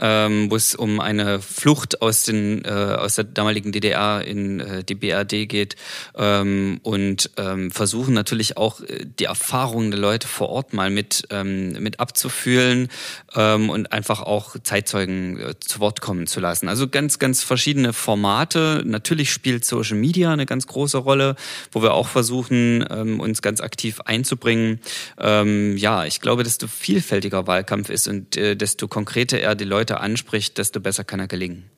ähm, 0.00 0.50
wo 0.50 0.56
es 0.56 0.74
um 0.74 1.00
eine 1.00 1.40
Flucht 1.40 2.02
aus, 2.02 2.24
den, 2.24 2.64
äh, 2.64 2.68
aus 2.68 3.16
der 3.16 3.24
damaligen 3.24 3.72
DDR 3.72 4.24
in 4.24 4.60
äh, 4.60 4.84
die 4.84 4.94
BRD 4.94 5.48
geht 5.48 5.76
ähm, 6.16 6.80
und 6.82 7.30
ähm, 7.36 7.70
versuchen 7.70 8.14
natürlich 8.14 8.56
auch 8.56 8.80
äh, 8.80 9.04
die 9.04 9.24
Erfahrungen 9.24 9.90
der 9.90 10.00
Leute 10.00 10.26
vor 10.26 10.48
Ort 10.48 10.72
mal 10.72 10.90
mit, 10.90 11.26
ähm, 11.30 11.72
mit 11.82 12.00
abzufühlen 12.00 12.88
ähm, 13.34 13.70
und 13.70 13.92
einfach 13.92 14.20
auch 14.20 14.56
Zeitzeugen 14.62 15.38
äh, 15.38 15.54
zu 15.60 15.80
Wort 15.80 16.00
kommen 16.00 16.26
zu 16.26 16.40
lassen. 16.40 16.68
Also 16.68 16.88
ganz, 16.88 17.18
ganz 17.18 17.42
verschiedene 17.42 17.92
Formate. 17.92 18.82
Natürlich 18.84 19.32
spielt 19.32 19.64
Social 19.64 19.96
Media 19.96 20.32
eine 20.32 20.46
ganz 20.46 20.66
große 20.66 20.98
Rolle, 20.98 21.36
wo 21.72 21.82
wir 21.82 21.94
auch 21.94 22.08
versuchen, 22.08 22.84
ähm, 22.90 23.20
uns 23.20 23.42
ganz 23.42 23.60
aktiv 23.60 24.00
einzubringen. 24.00 24.80
Ähm, 25.18 25.76
ja, 25.76 26.04
ich 26.04 26.20
glaube, 26.20 26.42
desto 26.42 26.66
vielfältiger 26.66 27.46
Wahlkampf 27.46 27.90
ist 27.90 28.08
und 28.08 28.36
äh, 28.36 28.56
desto 28.56 28.88
konkreter 28.88 29.38
er 29.38 29.54
die 29.54 29.64
Leute 29.64 29.83
anspricht, 29.92 30.58
desto 30.58 30.80
besser 30.80 31.04
kann 31.04 31.20
er 31.20 31.28
gelingen. 31.28 31.70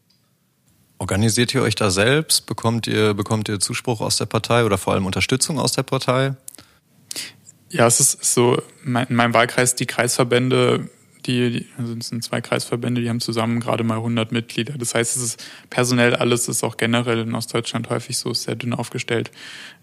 Organisiert 0.99 1.55
ihr 1.55 1.63
euch 1.63 1.75
da 1.75 1.91
selbst? 1.91 2.47
Bekommt 2.47 2.87
ihr, 2.87 3.13
bekommt 3.13 3.49
ihr 3.49 3.61
Zuspruch 3.61 4.01
aus 4.01 4.17
der 4.17 4.27
Partei 4.27 4.65
oder 4.65 4.79
vor 4.79 4.95
allem 4.95 5.05
Unterstützung 5.05 5.59
aus 5.59 5.73
der 5.73 5.83
Partei? 5.83 6.35
Ja, 7.69 7.87
es 7.87 8.01
ist 8.01 8.25
so, 8.25 8.63
in 8.85 8.93
meinem 8.93 9.35
Wahlkreis 9.35 9.75
die 9.75 9.87
Kreisverbände, 9.87 10.89
die, 11.27 11.67
also 11.77 11.95
es 11.95 12.09
sind 12.09 12.23
zwei 12.23 12.41
Kreisverbände, 12.41 13.01
die 13.01 13.09
haben 13.09 13.21
zusammen 13.21 13.61
gerade 13.61 13.85
mal 13.85 13.97
100 13.97 14.33
Mitglieder. 14.33 14.75
Das 14.79 14.95
heißt, 14.95 15.17
es 15.17 15.23
ist 15.23 15.45
personell 15.69 16.15
alles, 16.15 16.49
ist 16.49 16.65
auch 16.65 16.77
generell 16.77 17.19
in 17.19 17.35
Ostdeutschland 17.35 17.91
häufig 17.91 18.17
so, 18.17 18.31
ist 18.31 18.45
sehr 18.45 18.55
dünn 18.55 18.73
aufgestellt. 18.73 19.31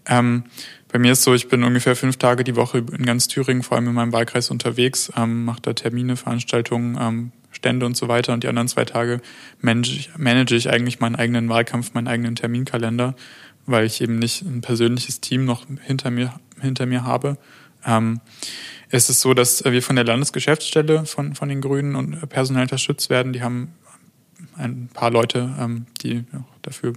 Ähm, 0.06 0.44
bei 0.88 0.98
mir 0.98 1.12
ist 1.12 1.22
so, 1.22 1.34
ich 1.34 1.48
bin 1.48 1.62
ungefähr 1.62 1.94
fünf 1.94 2.16
Tage 2.16 2.42
die 2.42 2.56
Woche 2.56 2.78
in 2.78 3.04
ganz 3.04 3.28
Thüringen, 3.28 3.62
vor 3.62 3.76
allem 3.76 3.88
in 3.88 3.94
meinem 3.94 4.12
Wahlkreis 4.12 4.50
unterwegs, 4.50 5.12
ähm, 5.16 5.44
mache 5.44 5.60
da 5.62 5.72
Termine, 5.74 6.16
Veranstaltungen, 6.16 6.96
ähm, 7.00 7.32
Stände 7.64 7.86
und 7.86 7.96
so 7.96 8.08
weiter. 8.08 8.34
Und 8.34 8.44
die 8.44 8.48
anderen 8.48 8.68
zwei 8.68 8.84
Tage 8.84 9.22
manage 9.62 9.92
ich, 9.92 10.10
manage 10.18 10.54
ich 10.54 10.68
eigentlich 10.68 11.00
meinen 11.00 11.16
eigenen 11.16 11.48
Wahlkampf, 11.48 11.94
meinen 11.94 12.08
eigenen 12.08 12.36
Terminkalender, 12.36 13.14
weil 13.64 13.86
ich 13.86 14.02
eben 14.02 14.18
nicht 14.18 14.42
ein 14.42 14.60
persönliches 14.60 15.22
Team 15.22 15.46
noch 15.46 15.64
hinter 15.82 16.10
mir, 16.10 16.34
hinter 16.60 16.84
mir 16.84 17.04
habe. 17.04 17.38
Ähm, 17.86 18.20
es 18.90 19.08
ist 19.08 19.22
so, 19.22 19.32
dass 19.32 19.64
wir 19.64 19.82
von 19.82 19.96
der 19.96 20.04
Landesgeschäftsstelle 20.04 21.06
von, 21.06 21.34
von 21.34 21.48
den 21.48 21.62
Grünen 21.62 21.96
und 21.96 22.28
personell 22.28 22.64
unterstützt 22.64 23.08
werden. 23.08 23.32
Die 23.32 23.42
haben 23.42 23.72
ein 24.58 24.90
paar 24.92 25.10
Leute, 25.10 25.54
ähm, 25.58 25.86
die 26.02 26.24
dafür 26.60 26.92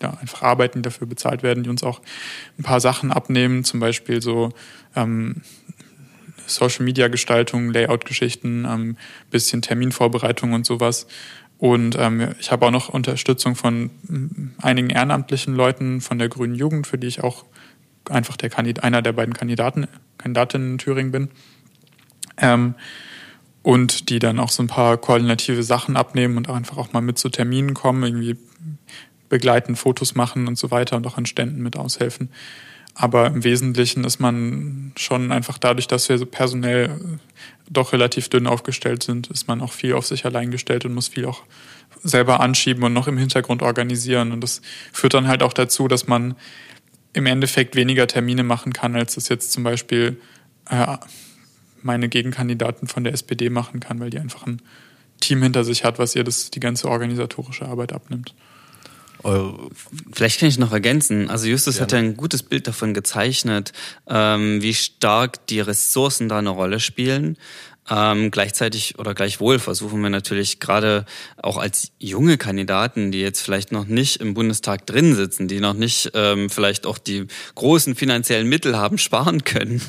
ja, 0.00 0.16
einfach 0.22 0.40
arbeiten, 0.42 0.80
dafür 0.80 1.06
bezahlt 1.06 1.42
werden, 1.42 1.64
die 1.64 1.70
uns 1.70 1.82
auch 1.82 2.00
ein 2.58 2.62
paar 2.62 2.80
Sachen 2.80 3.12
abnehmen, 3.12 3.62
zum 3.62 3.78
Beispiel 3.78 4.22
so 4.22 4.52
ähm, 4.96 5.42
Social 6.46 6.84
Media 6.84 7.08
Gestaltung, 7.08 7.70
Layout 7.70 8.04
Geschichten, 8.04 8.66
ähm, 8.68 8.96
bisschen 9.30 9.62
Terminvorbereitung 9.62 10.52
und 10.52 10.66
sowas. 10.66 11.06
Und 11.58 11.96
ähm, 11.98 12.34
ich 12.38 12.52
habe 12.52 12.66
auch 12.66 12.70
noch 12.70 12.88
Unterstützung 12.88 13.56
von 13.56 13.90
mm, 14.08 14.54
einigen 14.62 14.90
ehrenamtlichen 14.90 15.54
Leuten 15.54 16.00
von 16.00 16.18
der 16.18 16.28
Grünen 16.28 16.54
Jugend, 16.54 16.86
für 16.86 16.98
die 16.98 17.08
ich 17.08 17.22
auch 17.22 17.44
einfach 18.08 18.36
der 18.36 18.50
Kandid 18.50 18.84
einer 18.84 19.02
der 19.02 19.12
beiden 19.12 19.34
Kandidaten, 19.34 19.86
Kandidatinnen 20.18 20.72
in 20.72 20.78
Thüringen 20.78 21.12
bin. 21.12 21.28
Ähm, 22.36 22.74
und 23.62 24.08
die 24.08 24.18
dann 24.18 24.38
auch 24.38 24.50
so 24.50 24.62
ein 24.62 24.68
paar 24.68 24.96
koordinative 24.96 25.62
Sachen 25.62 25.96
abnehmen 25.96 26.36
und 26.36 26.48
einfach 26.48 26.78
auch 26.78 26.92
mal 26.92 27.00
mit 27.00 27.18
zu 27.18 27.28
Terminen 27.28 27.74
kommen, 27.74 28.02
irgendwie 28.02 28.36
begleiten, 29.28 29.76
Fotos 29.76 30.14
machen 30.14 30.46
und 30.48 30.56
so 30.56 30.70
weiter 30.70 30.96
und 30.96 31.06
auch 31.06 31.18
an 31.18 31.26
Ständen 31.26 31.62
mit 31.62 31.76
aushelfen. 31.76 32.30
Aber 33.00 33.28
im 33.28 33.44
Wesentlichen 33.44 34.02
ist 34.02 34.18
man 34.18 34.90
schon 34.96 35.30
einfach 35.30 35.56
dadurch, 35.56 35.86
dass 35.86 36.08
wir 36.08 36.18
personell 36.26 36.98
doch 37.70 37.92
relativ 37.92 38.28
dünn 38.28 38.48
aufgestellt 38.48 39.04
sind, 39.04 39.28
ist 39.28 39.46
man 39.46 39.60
auch 39.60 39.72
viel 39.72 39.92
auf 39.92 40.04
sich 40.04 40.24
allein 40.24 40.50
gestellt 40.50 40.84
und 40.84 40.94
muss 40.94 41.06
viel 41.06 41.24
auch 41.24 41.44
selber 42.02 42.40
anschieben 42.40 42.82
und 42.82 42.92
noch 42.92 43.06
im 43.06 43.16
Hintergrund 43.16 43.62
organisieren. 43.62 44.32
Und 44.32 44.40
das 44.40 44.62
führt 44.92 45.14
dann 45.14 45.28
halt 45.28 45.44
auch 45.44 45.52
dazu, 45.52 45.86
dass 45.86 46.08
man 46.08 46.34
im 47.12 47.26
Endeffekt 47.26 47.76
weniger 47.76 48.08
Termine 48.08 48.42
machen 48.42 48.72
kann, 48.72 48.96
als 48.96 49.16
es 49.16 49.28
jetzt 49.28 49.52
zum 49.52 49.62
Beispiel 49.62 50.20
äh, 50.68 50.96
meine 51.80 52.08
Gegenkandidaten 52.08 52.88
von 52.88 53.04
der 53.04 53.12
SPD 53.12 53.48
machen 53.48 53.78
kann, 53.78 54.00
weil 54.00 54.10
die 54.10 54.18
einfach 54.18 54.44
ein 54.44 54.60
Team 55.20 55.40
hinter 55.44 55.62
sich 55.62 55.84
hat, 55.84 56.00
was 56.00 56.16
ihr 56.16 56.24
das 56.24 56.50
die 56.50 56.60
ganze 56.60 56.88
organisatorische 56.88 57.66
Arbeit 57.66 57.92
abnimmt. 57.92 58.34
Vielleicht 60.12 60.40
kann 60.40 60.48
ich 60.48 60.58
noch 60.58 60.72
ergänzen. 60.72 61.28
Also 61.28 61.46
Justus 61.46 61.76
Gerne. 61.76 61.84
hat 61.84 61.92
ja 61.92 61.98
ein 61.98 62.16
gutes 62.16 62.42
Bild 62.42 62.66
davon 62.66 62.94
gezeichnet, 62.94 63.72
ähm, 64.08 64.62
wie 64.62 64.74
stark 64.74 65.46
die 65.48 65.60
Ressourcen 65.60 66.28
da 66.28 66.38
eine 66.38 66.50
Rolle 66.50 66.80
spielen. 66.80 67.36
Ähm, 67.90 68.30
gleichzeitig 68.30 68.98
oder 68.98 69.14
gleichwohl 69.14 69.58
versuchen 69.58 70.02
wir 70.02 70.10
natürlich 70.10 70.60
gerade 70.60 71.06
auch 71.38 71.56
als 71.56 71.92
junge 71.98 72.36
Kandidaten, 72.36 73.10
die 73.12 73.20
jetzt 73.20 73.40
vielleicht 73.40 73.72
noch 73.72 73.86
nicht 73.86 74.20
im 74.20 74.34
Bundestag 74.34 74.86
drin 74.86 75.14
sitzen, 75.14 75.48
die 75.48 75.60
noch 75.60 75.74
nicht 75.74 76.10
ähm, 76.14 76.50
vielleicht 76.50 76.84
auch 76.84 76.98
die 76.98 77.26
großen 77.54 77.94
finanziellen 77.94 78.48
Mittel 78.48 78.76
haben 78.76 78.98
sparen 78.98 79.44
können, 79.44 79.80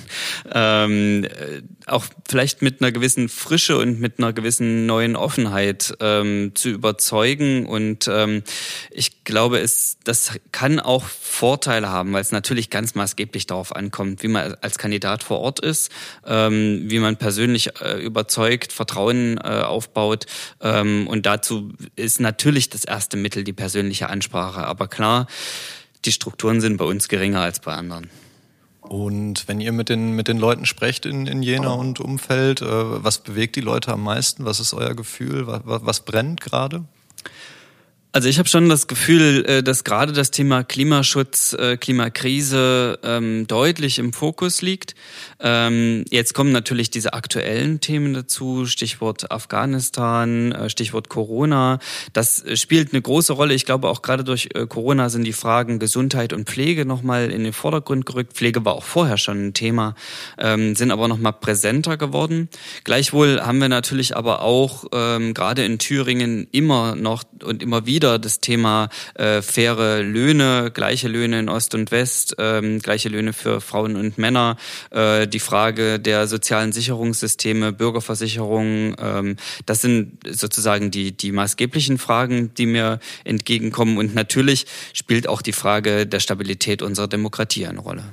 ähm, 0.53 1.25
äh, 1.25 1.61
auch 1.89 2.05
vielleicht 2.27 2.61
mit 2.61 2.81
einer 2.81 2.91
gewissen 2.91 3.29
Frische 3.29 3.77
und 3.77 3.99
mit 3.99 4.19
einer 4.19 4.33
gewissen 4.33 4.85
neuen 4.85 5.15
Offenheit 5.15 5.93
ähm, 5.99 6.51
zu 6.55 6.69
überzeugen. 6.69 7.65
Und 7.65 8.07
ähm, 8.07 8.43
ich 8.91 9.23
glaube, 9.23 9.59
es, 9.59 9.97
das 10.03 10.39
kann 10.51 10.79
auch 10.79 11.03
Vorteile 11.05 11.89
haben, 11.89 12.13
weil 12.13 12.21
es 12.21 12.31
natürlich 12.31 12.69
ganz 12.69 12.95
maßgeblich 12.95 13.47
darauf 13.47 13.75
ankommt, 13.75 14.23
wie 14.23 14.27
man 14.27 14.55
als 14.61 14.77
Kandidat 14.77 15.23
vor 15.23 15.39
Ort 15.39 15.59
ist, 15.59 15.91
ähm, 16.25 16.83
wie 16.85 16.99
man 16.99 17.17
persönlich 17.17 17.79
äh, 17.81 17.99
überzeugt, 18.01 18.73
Vertrauen 18.73 19.37
äh, 19.37 19.61
aufbaut. 19.61 20.25
Ähm, 20.61 21.07
und 21.07 21.25
dazu 21.25 21.73
ist 21.95 22.19
natürlich 22.19 22.69
das 22.69 22.85
erste 22.85 23.17
Mittel 23.17 23.43
die 23.43 23.53
persönliche 23.53 24.09
Ansprache. 24.09 24.65
Aber 24.65 24.87
klar, 24.87 25.27
die 26.05 26.11
Strukturen 26.11 26.61
sind 26.61 26.77
bei 26.77 26.85
uns 26.85 27.07
geringer 27.07 27.41
als 27.41 27.59
bei 27.59 27.73
anderen. 27.73 28.09
Und 28.89 29.47
wenn 29.47 29.61
ihr 29.61 29.71
mit 29.71 29.89
den, 29.89 30.13
mit 30.13 30.27
den 30.27 30.39
Leuten 30.39 30.65
sprecht 30.65 31.05
in, 31.05 31.27
in 31.27 31.43
Jena 31.43 31.73
und 31.73 31.99
Umfeld, 31.99 32.63
äh, 32.63 33.03
was 33.03 33.19
bewegt 33.19 33.55
die 33.55 33.61
Leute 33.61 33.93
am 33.93 34.03
meisten? 34.03 34.45
Was 34.45 34.59
ist 34.59 34.73
euer 34.73 34.95
Gefühl? 34.95 35.45
Was, 35.45 35.61
was 35.85 35.99
brennt 35.99 36.41
gerade? 36.41 36.83
Also 38.11 38.27
ich 38.27 38.39
habe 38.39 38.49
schon 38.49 38.69
das 38.69 38.87
Gefühl, 38.87 39.45
äh, 39.45 39.61
dass 39.61 39.83
gerade 39.83 40.13
das 40.13 40.31
Thema 40.31 40.63
Klimaschutz, 40.63 41.53
äh, 41.53 41.77
Klimakrise 41.77 42.97
ähm, 43.03 43.45
deutlich 43.45 43.99
im 43.99 44.13
Fokus 44.13 44.63
liegt. 44.63 44.95
Ähm, 45.39 46.05
jetzt 46.09 46.33
kommen 46.33 46.51
natürlich 46.51 46.89
diese 46.89 47.13
aktuellen 47.13 47.81
Themen 47.81 48.15
dazu, 48.15 48.65
Stichwort 48.65 49.29
Afghanistan, 49.29 50.51
äh, 50.53 50.71
Stichwort 50.71 51.09
Corona. 51.09 51.77
Das 52.11 52.43
spielt 52.55 52.93
eine 52.93 53.01
große 53.03 53.31
Rolle. 53.31 53.53
Ich 53.53 53.65
glaube 53.65 53.89
auch 53.89 54.01
gerade 54.01 54.23
durch 54.23 54.49
Corona 54.69 55.09
sind 55.09 55.23
die 55.23 55.33
Fragen 55.33 55.77
Gesundheit 55.77 56.33
und 56.33 56.49
Pflege 56.49 56.85
nochmal 56.85 57.29
in 57.29 57.43
den 57.43 57.53
Vordergrund 57.53 58.07
gerückt. 58.07 58.33
Pflege 58.33 58.65
war 58.65 58.73
auch 58.73 58.85
vorher 58.85 59.17
schon 59.17 59.49
ein 59.49 59.53
Thema, 59.53 59.93
ähm, 60.39 60.75
sind 60.75 60.89
aber 60.89 61.07
nochmal 61.07 61.33
präsenter 61.33 61.95
geworden. 61.95 62.49
Gleichwohl 62.85 63.39
haben 63.39 63.59
wir 63.59 63.69
natürlich 63.69 64.17
aber 64.17 64.41
auch 64.41 64.89
gerade 64.89 65.63
in 65.63 65.77
Thüringen 65.77 66.47
immer 66.51 66.95
noch 66.95 67.23
und 67.43 67.61
immer 67.61 67.85
wieder 67.85 67.98
wieder 67.99 68.17
das 68.17 68.39
Thema 68.39 68.87
äh, 69.15 69.41
faire 69.41 70.01
Löhne, 70.01 70.71
gleiche 70.73 71.09
Löhne 71.09 71.37
in 71.39 71.49
Ost 71.49 71.75
und 71.75 71.91
West, 71.91 72.33
ähm, 72.39 72.79
gleiche 72.79 73.09
Löhne 73.09 73.33
für 73.33 73.59
Frauen 73.59 73.97
und 73.97 74.17
Männer, 74.17 74.55
äh, 74.91 75.27
die 75.27 75.41
Frage 75.41 75.99
der 75.99 76.25
sozialen 76.27 76.71
Sicherungssysteme, 76.71 77.73
Bürgerversicherung. 77.73 78.95
Ähm, 78.97 79.35
das 79.65 79.81
sind 79.81 80.17
sozusagen 80.25 80.91
die, 80.91 81.11
die 81.11 81.33
maßgeblichen 81.33 81.97
Fragen, 81.97 82.53
die 82.53 82.67
mir 82.67 83.01
entgegenkommen. 83.25 83.97
Und 83.97 84.15
natürlich 84.15 84.65
spielt 84.93 85.27
auch 85.27 85.41
die 85.41 85.51
Frage 85.51 86.07
der 86.07 86.21
Stabilität 86.21 86.81
unserer 86.81 87.09
Demokratie 87.09 87.67
eine 87.67 87.81
Rolle. 87.81 88.05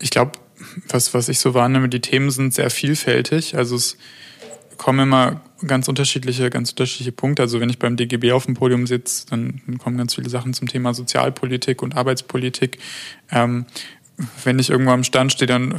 Ich 0.00 0.10
glaube, 0.10 0.38
was, 0.86 1.12
was 1.12 1.28
ich 1.28 1.40
so 1.40 1.54
wahrnehme, 1.54 1.88
die 1.88 2.00
Themen 2.00 2.30
sind 2.30 2.54
sehr 2.54 2.70
vielfältig. 2.70 3.56
Also 3.56 3.74
es 3.74 3.96
kommen 4.82 4.98
immer 4.98 5.40
ganz 5.64 5.86
unterschiedliche, 5.86 6.50
ganz 6.50 6.70
unterschiedliche 6.70 7.12
Punkte. 7.12 7.42
Also 7.42 7.60
wenn 7.60 7.70
ich 7.70 7.78
beim 7.78 7.96
DGB 7.96 8.32
auf 8.32 8.46
dem 8.46 8.54
Podium 8.54 8.88
sitze, 8.88 9.26
dann 9.30 9.78
kommen 9.78 9.96
ganz 9.96 10.16
viele 10.16 10.28
Sachen 10.28 10.54
zum 10.54 10.66
Thema 10.66 10.92
Sozialpolitik 10.92 11.82
und 11.82 11.96
Arbeitspolitik. 11.96 12.78
Ähm, 13.30 13.66
wenn 14.42 14.58
ich 14.58 14.70
irgendwo 14.70 14.90
am 14.90 15.04
Stand 15.04 15.32
stehe, 15.32 15.46
dann 15.46 15.76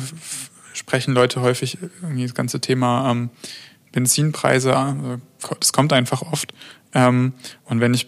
sprechen 0.72 1.14
Leute 1.14 1.42
häufig 1.42 1.78
irgendwie 2.02 2.24
das 2.24 2.34
ganze 2.34 2.62
Thema 2.62 3.12
ähm, 3.12 3.30
Benzinpreise. 3.92 4.96
Das 5.60 5.74
kommt 5.74 5.92
einfach 5.92 6.22
oft. 6.22 6.54
Ähm, 6.94 7.34
und 7.66 7.82
wenn 7.82 7.94
ich 7.94 8.08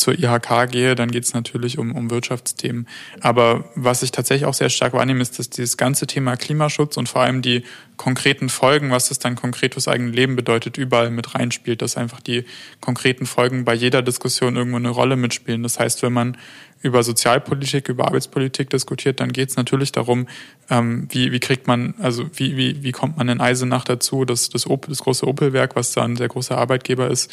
zur 0.00 0.18
IHK 0.18 0.70
gehe, 0.70 0.94
dann 0.94 1.10
geht 1.10 1.24
es 1.24 1.34
natürlich 1.34 1.78
um, 1.78 1.94
um 1.94 2.10
Wirtschaftsthemen. 2.10 2.88
Aber 3.20 3.64
was 3.74 4.02
ich 4.02 4.10
tatsächlich 4.10 4.46
auch 4.46 4.54
sehr 4.54 4.70
stark 4.70 4.92
wahrnehme, 4.92 5.22
ist, 5.22 5.38
dass 5.38 5.50
dieses 5.50 5.76
ganze 5.76 6.06
Thema 6.06 6.36
Klimaschutz 6.36 6.96
und 6.96 7.08
vor 7.08 7.22
allem 7.22 7.42
die 7.42 7.62
konkreten 7.96 8.48
Folgen, 8.48 8.90
was 8.90 9.08
das 9.10 9.18
dann 9.18 9.36
konkret 9.36 9.74
fürs 9.74 9.86
eigene 9.86 10.10
Leben 10.10 10.34
bedeutet, 10.34 10.78
überall 10.78 11.10
mit 11.10 11.34
reinspielt, 11.34 11.82
dass 11.82 11.96
einfach 11.96 12.20
die 12.20 12.44
konkreten 12.80 13.26
Folgen 13.26 13.64
bei 13.64 13.74
jeder 13.74 14.02
Diskussion 14.02 14.56
irgendwo 14.56 14.78
eine 14.78 14.88
Rolle 14.88 15.16
mitspielen. 15.16 15.62
Das 15.62 15.78
heißt, 15.78 16.02
wenn 16.02 16.12
man 16.12 16.36
über 16.82 17.02
Sozialpolitik, 17.02 17.88
über 17.88 18.06
Arbeitspolitik 18.06 18.70
diskutiert, 18.70 19.20
dann 19.20 19.32
geht 19.32 19.50
es 19.50 19.56
natürlich 19.56 19.92
darum, 19.92 20.26
ähm, 20.70 21.08
wie, 21.10 21.30
wie 21.30 21.40
kriegt 21.40 21.66
man, 21.66 21.94
also 21.98 22.24
wie, 22.34 22.56
wie, 22.56 22.82
wie 22.82 22.92
kommt 22.92 23.18
man 23.18 23.28
in 23.28 23.40
Eisenach 23.40 23.84
dazu, 23.84 24.24
dass 24.24 24.48
das, 24.48 24.66
Opel, 24.66 24.88
das 24.88 25.00
große 25.00 25.26
Opelwerk, 25.26 25.76
was 25.76 25.92
da 25.92 26.02
ein 26.02 26.16
sehr 26.16 26.28
großer 26.28 26.56
Arbeitgeber 26.56 27.10
ist, 27.10 27.30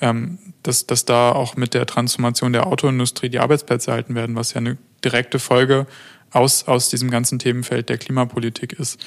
ähm, 0.00 0.38
dass, 0.62 0.86
dass 0.86 1.04
da 1.04 1.32
auch 1.32 1.56
mit 1.56 1.74
der 1.74 1.86
Transformation 1.86 2.52
der 2.52 2.66
Autoindustrie 2.66 3.28
die 3.28 3.38
Arbeitsplätze 3.38 3.90
erhalten 3.90 4.14
werden, 4.14 4.36
was 4.36 4.52
ja 4.52 4.58
eine 4.58 4.76
direkte 5.04 5.38
Folge 5.38 5.86
aus, 6.30 6.68
aus 6.68 6.90
diesem 6.90 7.10
ganzen 7.10 7.38
Themenfeld 7.38 7.88
der 7.88 7.98
Klimapolitik 7.98 8.72
ist. 8.74 9.04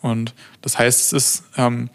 Und 0.00 0.34
das 0.62 0.78
heißt, 0.78 1.00
es 1.00 1.12
ist, 1.12 1.44
ähm, 1.56 1.90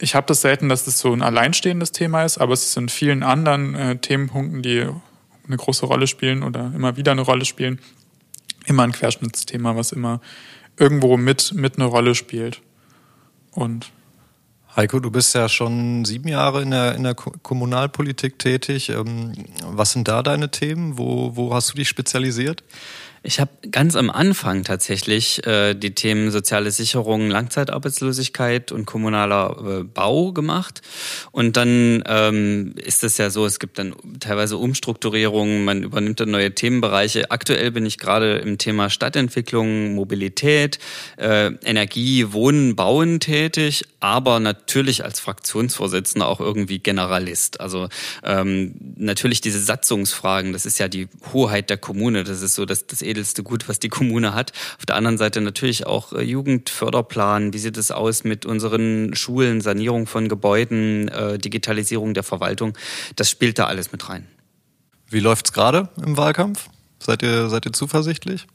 ich 0.00 0.14
habe 0.14 0.26
das 0.26 0.42
selten, 0.42 0.68
dass 0.68 0.84
das 0.84 0.98
so 0.98 1.12
ein 1.12 1.22
alleinstehendes 1.22 1.92
Thema 1.92 2.24
ist, 2.24 2.38
aber 2.38 2.52
es 2.52 2.64
ist 2.64 2.76
in 2.76 2.88
vielen 2.88 3.22
anderen 3.22 3.74
äh, 3.74 3.96
Themenpunkten, 3.96 4.62
die 4.62 4.86
eine 5.46 5.56
große 5.56 5.86
Rolle 5.86 6.06
spielen 6.06 6.42
oder 6.42 6.72
immer 6.74 6.96
wieder 6.96 7.12
eine 7.12 7.22
Rolle 7.22 7.44
spielen, 7.44 7.80
immer 8.66 8.82
ein 8.82 8.92
Querschnittsthema, 8.92 9.76
was 9.76 9.92
immer 9.92 10.20
irgendwo 10.76 11.16
mit, 11.16 11.54
mit 11.54 11.76
eine 11.76 11.86
Rolle 11.86 12.14
spielt. 12.14 12.60
Und 13.52 13.90
Heiko, 14.76 15.00
du 15.00 15.10
bist 15.10 15.34
ja 15.34 15.48
schon 15.48 16.04
sieben 16.04 16.28
Jahre 16.28 16.60
in 16.60 16.70
der, 16.70 16.96
in 16.96 17.02
der 17.02 17.14
Kommunalpolitik 17.14 18.38
tätig. 18.38 18.90
Ähm, 18.90 19.32
was 19.64 19.92
sind 19.92 20.06
da 20.06 20.22
deine 20.22 20.50
Themen? 20.50 20.98
Wo, 20.98 21.34
wo 21.34 21.54
hast 21.54 21.72
du 21.72 21.78
dich 21.78 21.88
spezialisiert? 21.88 22.62
Ich 23.26 23.40
habe 23.40 23.50
ganz 23.72 23.96
am 23.96 24.08
Anfang 24.08 24.62
tatsächlich 24.62 25.44
äh, 25.44 25.74
die 25.74 25.96
Themen 25.96 26.30
soziale 26.30 26.70
Sicherung, 26.70 27.28
Langzeitarbeitslosigkeit 27.28 28.70
und 28.70 28.86
kommunaler 28.86 29.80
äh, 29.80 29.82
Bau 29.82 30.30
gemacht. 30.30 30.80
Und 31.32 31.56
dann 31.56 32.04
ähm, 32.06 32.74
ist 32.76 33.02
es 33.02 33.18
ja 33.18 33.30
so, 33.30 33.44
es 33.44 33.58
gibt 33.58 33.80
dann 33.80 33.96
teilweise 34.20 34.56
Umstrukturierungen, 34.58 35.64
man 35.64 35.82
übernimmt 35.82 36.20
dann 36.20 36.30
neue 36.30 36.54
Themenbereiche. 36.54 37.32
Aktuell 37.32 37.72
bin 37.72 37.84
ich 37.84 37.98
gerade 37.98 38.36
im 38.36 38.58
Thema 38.58 38.90
Stadtentwicklung, 38.90 39.96
Mobilität, 39.96 40.78
äh, 41.16 41.50
Energie, 41.64 42.32
Wohnen, 42.32 42.76
Bauen 42.76 43.18
tätig, 43.18 43.82
aber 43.98 44.38
natürlich 44.38 45.02
als 45.04 45.18
Fraktionsvorsitzender 45.18 46.28
auch 46.28 46.38
irgendwie 46.38 46.78
Generalist. 46.78 47.58
Also 47.58 47.88
ähm, 48.22 48.76
natürlich 48.96 49.40
diese 49.40 49.58
Satzungsfragen, 49.60 50.52
das 50.52 50.64
ist 50.64 50.78
ja 50.78 50.86
die 50.86 51.08
Hoheit 51.32 51.70
der 51.70 51.78
Kommune, 51.78 52.22
das 52.22 52.40
ist 52.40 52.54
so 52.54 52.64
das, 52.64 52.86
das 52.86 53.02
edelste 53.16 53.42
Gut, 53.42 53.68
was 53.68 53.78
die 53.78 53.88
Kommune 53.88 54.34
hat. 54.34 54.52
Auf 54.78 54.86
der 54.86 54.96
anderen 54.96 55.18
Seite 55.18 55.40
natürlich 55.40 55.86
auch 55.86 56.12
äh, 56.12 56.22
Jugendförderplan. 56.22 57.52
Wie 57.52 57.58
sieht 57.58 57.76
es 57.76 57.90
aus 57.90 58.24
mit 58.24 58.44
unseren 58.44 59.14
Schulen, 59.14 59.60
Sanierung 59.60 60.06
von 60.06 60.28
Gebäuden, 60.28 61.08
äh, 61.08 61.38
Digitalisierung 61.38 62.14
der 62.14 62.22
Verwaltung? 62.22 62.76
Das 63.16 63.30
spielt 63.30 63.58
da 63.58 63.66
alles 63.66 63.92
mit 63.92 64.08
rein. 64.08 64.26
Wie 65.08 65.20
läuft's 65.20 65.52
gerade 65.52 65.88
im 66.04 66.16
Wahlkampf? 66.16 66.68
Seid 66.98 67.22
ihr, 67.22 67.48
seid 67.48 67.64
ihr 67.66 67.72
zuversichtlich? 67.72 68.46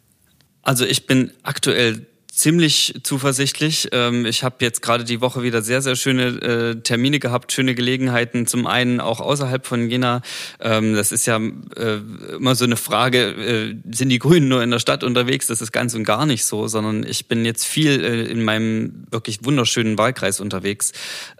Also 0.61 0.85
ich 0.85 1.07
bin 1.07 1.31
aktuell 1.43 2.05
ziemlich 2.31 2.95
zuversichtlich. 3.03 3.89
Ähm, 3.91 4.25
ich 4.25 4.43
habe 4.43 4.55
jetzt 4.61 4.81
gerade 4.81 5.03
die 5.03 5.19
Woche 5.19 5.43
wieder 5.43 5.61
sehr, 5.61 5.81
sehr 5.81 5.97
schöne 5.97 6.27
äh, 6.27 6.81
Termine 6.81 7.19
gehabt, 7.19 7.51
schöne 7.51 7.75
Gelegenheiten. 7.75 8.47
Zum 8.47 8.67
einen 8.67 9.01
auch 9.01 9.19
außerhalb 9.19 9.67
von 9.67 9.89
Jena. 9.89 10.21
Ähm, 10.61 10.95
das 10.95 11.11
ist 11.11 11.27
ja 11.27 11.39
äh, 11.75 11.99
immer 12.35 12.55
so 12.55 12.63
eine 12.63 12.77
Frage, 12.77 13.19
äh, 13.19 13.75
sind 13.91 14.09
die 14.09 14.19
Grünen 14.19 14.47
nur 14.47 14.63
in 14.63 14.71
der 14.71 14.79
Stadt 14.79 15.03
unterwegs? 15.03 15.47
Das 15.47 15.61
ist 15.61 15.73
ganz 15.73 15.93
und 15.93 16.05
gar 16.05 16.25
nicht 16.25 16.45
so, 16.45 16.67
sondern 16.67 17.05
ich 17.05 17.27
bin 17.27 17.43
jetzt 17.43 17.65
viel 17.65 18.01
in 18.01 18.43
meinem 18.43 19.05
wirklich 19.11 19.43
wunderschönen 19.43 19.97
Wahlkreis 19.97 20.39
unterwegs. 20.39 20.93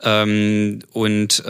Ähm, 0.04 0.80
und 0.92 1.44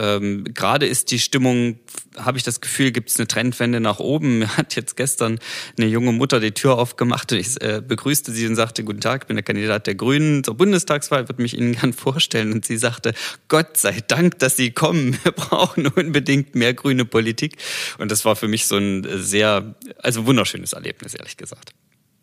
gerade 0.54 0.86
ist 0.86 1.10
die 1.10 1.18
Stimmung 1.18 1.78
habe 2.16 2.38
ich 2.38 2.44
das 2.44 2.60
Gefühl, 2.60 2.92
gibt 2.92 3.10
es 3.10 3.18
eine 3.18 3.26
Trendwende 3.26 3.80
nach 3.80 3.98
oben. 3.98 4.40
Mir 4.40 4.56
hat 4.56 4.74
jetzt 4.76 4.96
gestern 4.96 5.38
eine 5.78 5.86
junge 5.86 6.12
Mutter 6.12 6.40
die 6.40 6.52
Tür 6.52 6.78
aufgemacht 6.78 7.32
und 7.32 7.38
ich 7.38 7.60
äh, 7.60 7.82
begrüßte 7.86 8.32
sie 8.32 8.46
und 8.46 8.56
sagte, 8.56 8.84
guten 8.84 9.00
Tag, 9.00 9.22
ich 9.22 9.26
bin 9.28 9.36
der 9.36 9.42
Kandidat 9.42 9.86
der 9.86 9.94
Grünen 9.94 10.44
zur 10.44 10.56
Bundestagswahl, 10.56 11.28
würde 11.28 11.42
mich 11.42 11.56
Ihnen 11.56 11.72
gern 11.72 11.92
vorstellen. 11.92 12.52
Und 12.52 12.64
sie 12.64 12.76
sagte, 12.76 13.14
Gott 13.48 13.76
sei 13.76 14.02
Dank, 14.06 14.38
dass 14.38 14.56
Sie 14.56 14.70
kommen. 14.70 15.18
Wir 15.22 15.32
brauchen 15.32 15.86
unbedingt 15.86 16.54
mehr 16.54 16.74
grüne 16.74 17.04
Politik. 17.04 17.56
Und 17.98 18.10
das 18.10 18.24
war 18.24 18.36
für 18.36 18.48
mich 18.48 18.66
so 18.66 18.76
ein 18.76 19.06
sehr, 19.22 19.74
also 19.98 20.26
wunderschönes 20.26 20.72
Erlebnis, 20.72 21.14
ehrlich 21.14 21.36
gesagt. 21.36 21.72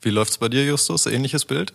Wie 0.01 0.09
läuft's 0.09 0.37
bei 0.37 0.49
dir, 0.49 0.65
Justus? 0.65 1.05
Ähnliches 1.05 1.45
Bild? 1.45 1.73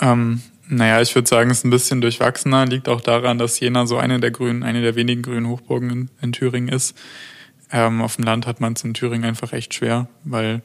Ähm, 0.00 0.42
naja, 0.68 1.00
ich 1.00 1.14
würde 1.14 1.28
sagen, 1.28 1.50
es 1.50 1.58
ist 1.58 1.64
ein 1.64 1.70
bisschen 1.70 2.00
durchwachsener. 2.00 2.66
Liegt 2.66 2.88
auch 2.88 3.00
daran, 3.00 3.38
dass 3.38 3.58
Jena 3.60 3.86
so 3.86 3.98
eine 3.98 4.20
der 4.20 4.30
grünen, 4.30 4.62
eine 4.62 4.82
der 4.82 4.94
wenigen 4.94 5.22
grünen 5.22 5.48
Hochburgen 5.48 5.90
in, 5.90 6.10
in 6.22 6.32
Thüringen 6.32 6.68
ist. 6.68 6.96
Ähm, 7.72 8.02
auf 8.02 8.16
dem 8.16 8.24
Land 8.24 8.46
hat 8.46 8.60
man 8.60 8.72
es 8.72 8.84
in 8.84 8.94
Thüringen 8.94 9.24
einfach 9.24 9.52
echt 9.52 9.74
schwer, 9.74 10.08
weil 10.24 10.62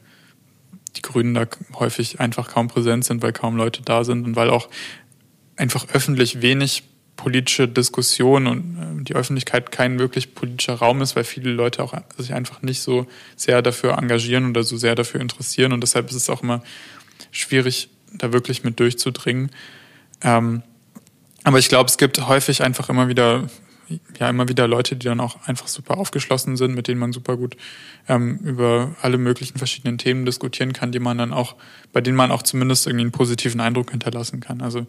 die 0.95 1.01
Grünen 1.01 1.33
da 1.33 1.45
häufig 1.73 2.19
einfach 2.19 2.49
kaum 2.49 2.67
präsent 2.67 3.05
sind, 3.05 3.21
weil 3.21 3.33
kaum 3.33 3.57
Leute 3.57 3.81
da 3.83 4.03
sind 4.03 4.25
und 4.25 4.35
weil 4.35 4.49
auch 4.49 4.69
einfach 5.57 5.87
öffentlich 5.93 6.41
wenig 6.41 6.83
politische 7.15 7.67
Diskussion 7.67 8.47
und 8.47 8.77
äh, 8.77 9.03
die 9.03 9.15
Öffentlichkeit 9.15 9.71
kein 9.71 9.99
wirklich 9.99 10.35
politischer 10.35 10.75
Raum 10.75 11.01
ist, 11.01 11.15
weil 11.15 11.23
viele 11.23 11.51
Leute 11.51 11.83
auch 11.83 11.93
sich 12.17 12.33
einfach 12.33 12.61
nicht 12.61 12.81
so 12.81 13.07
sehr 13.35 13.61
dafür 13.61 13.97
engagieren 13.97 14.49
oder 14.49 14.63
so 14.63 14.77
sehr 14.77 14.95
dafür 14.95 15.21
interessieren 15.21 15.71
und 15.73 15.81
deshalb 15.81 16.09
ist 16.09 16.15
es 16.15 16.29
auch 16.29 16.43
immer 16.43 16.63
schwierig, 17.31 17.89
da 18.13 18.33
wirklich 18.33 18.63
mit 18.63 18.79
durchzudringen. 18.79 19.51
Ähm, 20.21 20.61
aber 21.43 21.59
ich 21.59 21.69
glaube, 21.69 21.89
es 21.89 21.97
gibt 21.97 22.27
häufig 22.27 22.63
einfach 22.63 22.89
immer 22.89 23.07
wieder 23.07 23.47
ja 24.19 24.29
immer 24.29 24.47
wieder 24.47 24.67
Leute, 24.67 24.95
die 24.95 25.05
dann 25.05 25.19
auch 25.19 25.47
einfach 25.47 25.67
super 25.67 25.97
aufgeschlossen 25.97 26.57
sind, 26.57 26.75
mit 26.75 26.87
denen 26.87 26.99
man 26.99 27.13
super 27.13 27.37
gut 27.37 27.55
ähm, 28.07 28.37
über 28.43 28.95
alle 29.01 29.17
möglichen 29.17 29.57
verschiedenen 29.57 29.97
Themen 29.97 30.25
diskutieren 30.25 30.73
kann, 30.73 30.91
die 30.91 30.99
man 30.99 31.17
dann 31.17 31.33
auch, 31.33 31.55
bei 31.93 32.01
denen 32.01 32.17
man 32.17 32.31
auch 32.31 32.43
zumindest 32.43 32.87
irgendwie 32.87 33.03
einen 33.03 33.11
positiven 33.11 33.61
Eindruck 33.61 33.91
hinterlassen 33.91 34.39
kann. 34.39 34.61
Also 34.61 34.85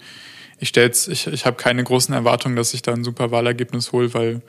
ich 0.59 0.69
stelle 0.69 0.87
jetzt, 0.87 1.09
ich, 1.09 1.27
ich 1.27 1.45
habe 1.45 1.57
keine 1.57 1.85
großen 1.85 2.15
Erwartungen, 2.15 2.57
dass 2.57 2.75
ich 2.75 2.83
da 2.83 2.93
ein 2.93 3.05
super 3.05 3.31
Wahlergebnis 3.31 3.93
hole, 3.93 4.15
weil 4.15 4.43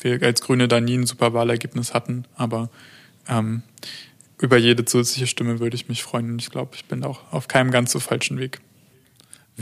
wir 0.00 0.22
als 0.22 0.40
Grüne 0.40 0.68
da 0.68 0.80
nie 0.80 0.96
ein 0.96 1.06
super 1.06 1.34
Wahlergebnis 1.34 1.92
hatten. 1.92 2.24
Aber 2.34 2.70
ähm, 3.28 3.62
über 4.40 4.56
jede 4.56 4.84
zusätzliche 4.84 5.26
Stimme 5.26 5.60
würde 5.60 5.74
ich 5.74 5.88
mich 5.88 6.02
freuen. 6.02 6.30
Und 6.30 6.40
ich 6.40 6.50
glaube, 6.50 6.70
ich 6.74 6.86
bin 6.86 7.04
auch 7.04 7.30
auf 7.30 7.48
keinem 7.48 7.70
ganz 7.70 7.92
so 7.92 8.00
falschen 8.00 8.38
Weg. 8.38 8.60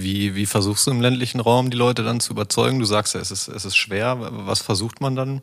Wie, 0.00 0.36
wie 0.36 0.46
versuchst 0.46 0.86
du 0.86 0.92
im 0.92 1.00
ländlichen 1.00 1.40
Raum 1.40 1.70
die 1.70 1.76
Leute 1.76 2.04
dann 2.04 2.20
zu 2.20 2.32
überzeugen? 2.32 2.78
Du 2.78 2.84
sagst 2.84 3.14
ja, 3.14 3.20
es 3.20 3.32
ist, 3.32 3.48
es 3.48 3.64
ist 3.64 3.76
schwer. 3.76 4.16
Was 4.20 4.62
versucht 4.62 5.00
man 5.00 5.16
dann? 5.16 5.42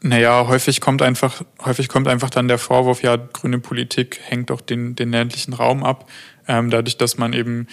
Naja, 0.00 0.46
häufig 0.48 0.80
kommt 0.80 1.02
einfach, 1.02 1.42
häufig 1.62 1.88
kommt 1.88 2.08
einfach 2.08 2.30
dann 2.30 2.48
der 2.48 2.56
Vorwurf, 2.56 3.02
ja, 3.02 3.16
grüne 3.16 3.58
Politik 3.58 4.18
hängt 4.24 4.48
doch 4.48 4.62
den, 4.62 4.96
den 4.96 5.10
ländlichen 5.10 5.52
Raum 5.52 5.84
ab. 5.84 6.10
Ähm, 6.48 6.70
dadurch, 6.70 6.96
dass 6.96 7.18
man 7.18 7.34
eben, 7.34 7.68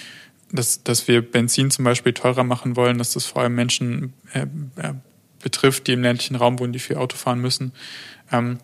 dass, 0.51 0.83
dass 0.83 1.07
wir 1.07 1.21
Benzin 1.21 1.71
zum 1.71 1.85
Beispiel 1.85 2.11
teurer 2.11 2.43
machen 2.43 2.75
wollen, 2.75 2.97
dass 2.97 3.13
das 3.13 3.25
vor 3.25 3.41
allem 3.41 3.55
Menschen 3.55 4.13
äh, 4.33 4.41
äh, 4.75 4.93
betrifft, 5.41 5.87
die 5.87 5.93
im 5.93 6.03
ländlichen 6.03 6.35
Raum 6.35 6.59
wohnen, 6.59 6.73
die 6.73 6.79
viel 6.79 6.97
Auto 6.97 7.15
fahren 7.15 7.39
müssen. 7.39 7.71
Ähm, 8.29 8.59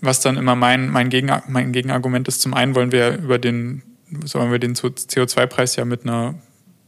was 0.00 0.20
dann 0.20 0.36
immer 0.36 0.54
mein, 0.54 0.88
mein, 0.88 1.10
Gegen, 1.10 1.30
mein 1.48 1.72
Gegenargument 1.72 2.28
ist, 2.28 2.40
zum 2.40 2.54
einen 2.54 2.76
wollen 2.76 2.92
wir 2.92 3.18
über 3.18 3.38
den, 3.38 3.82
sollen 4.24 4.52
wir 4.52 4.60
den 4.60 4.76
CO2-Preis 4.76 5.74
ja 5.74 5.84
mit 5.84 6.04
einer 6.04 6.36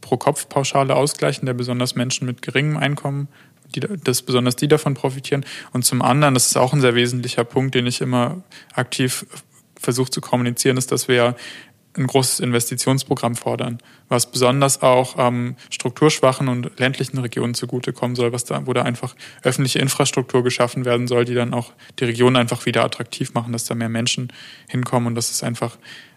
Pro-Kopf-Pauschale 0.03 0.95
ausgleichen, 0.95 1.47
der 1.47 1.55
besonders 1.55 1.95
Menschen 1.95 2.27
mit 2.27 2.43
geringem 2.43 2.77
Einkommen, 2.77 3.29
die, 3.75 3.81
dass 3.81 4.21
besonders 4.21 4.57
die 4.57 4.69
davon 4.69 4.93
profitieren. 4.93 5.47
Und 5.73 5.87
zum 5.87 6.03
anderen, 6.03 6.35
das 6.35 6.49
ist 6.49 6.59
auch 6.59 6.75
ein 6.75 6.83
sehr 6.83 6.95
wesentlicher 6.95 7.45
Punkt, 7.45 7.75
den 7.75 7.87
ich 7.87 8.03
immer 8.03 8.43
aktiv 8.75 9.25
versuche 9.81 10.11
zu 10.11 10.21
kommunizieren, 10.21 10.77
ist, 10.77 10.93
dass 10.93 11.09
wir 11.09 11.35
ein 11.97 12.07
großes 12.07 12.41
Investitionsprogramm 12.41 13.37
fordern, 13.37 13.79
was 14.09 14.31
besonders 14.31 14.83
auch 14.83 15.17
ähm, 15.19 15.57
strukturschwachen 15.71 16.49
und 16.49 16.79
ländlichen 16.79 17.19
Regionen 17.19 17.55
zugutekommen 17.55 18.17
soll, 18.17 18.33
was 18.33 18.45
da, 18.45 18.67
wo 18.67 18.73
da 18.73 18.83
einfach 18.83 19.15
öffentliche 19.43 19.79
Infrastruktur 19.79 20.43
geschaffen 20.43 20.85
werden 20.85 21.07
soll, 21.07 21.25
die 21.25 21.35
dann 21.35 21.53
auch 21.53 21.73
die 21.99 22.05
Region 22.05 22.37
einfach 22.37 22.65
wieder 22.65 22.85
attraktiv 22.85 23.35
machen, 23.35 23.53
dass 23.53 23.65
da 23.65 23.75
mehr 23.75 23.91
Menschen 23.91 24.33
hinkommen 24.69 25.09
und 25.09 25.15
dass 25.15 25.31
es 25.31 25.43
einfach 25.43 25.77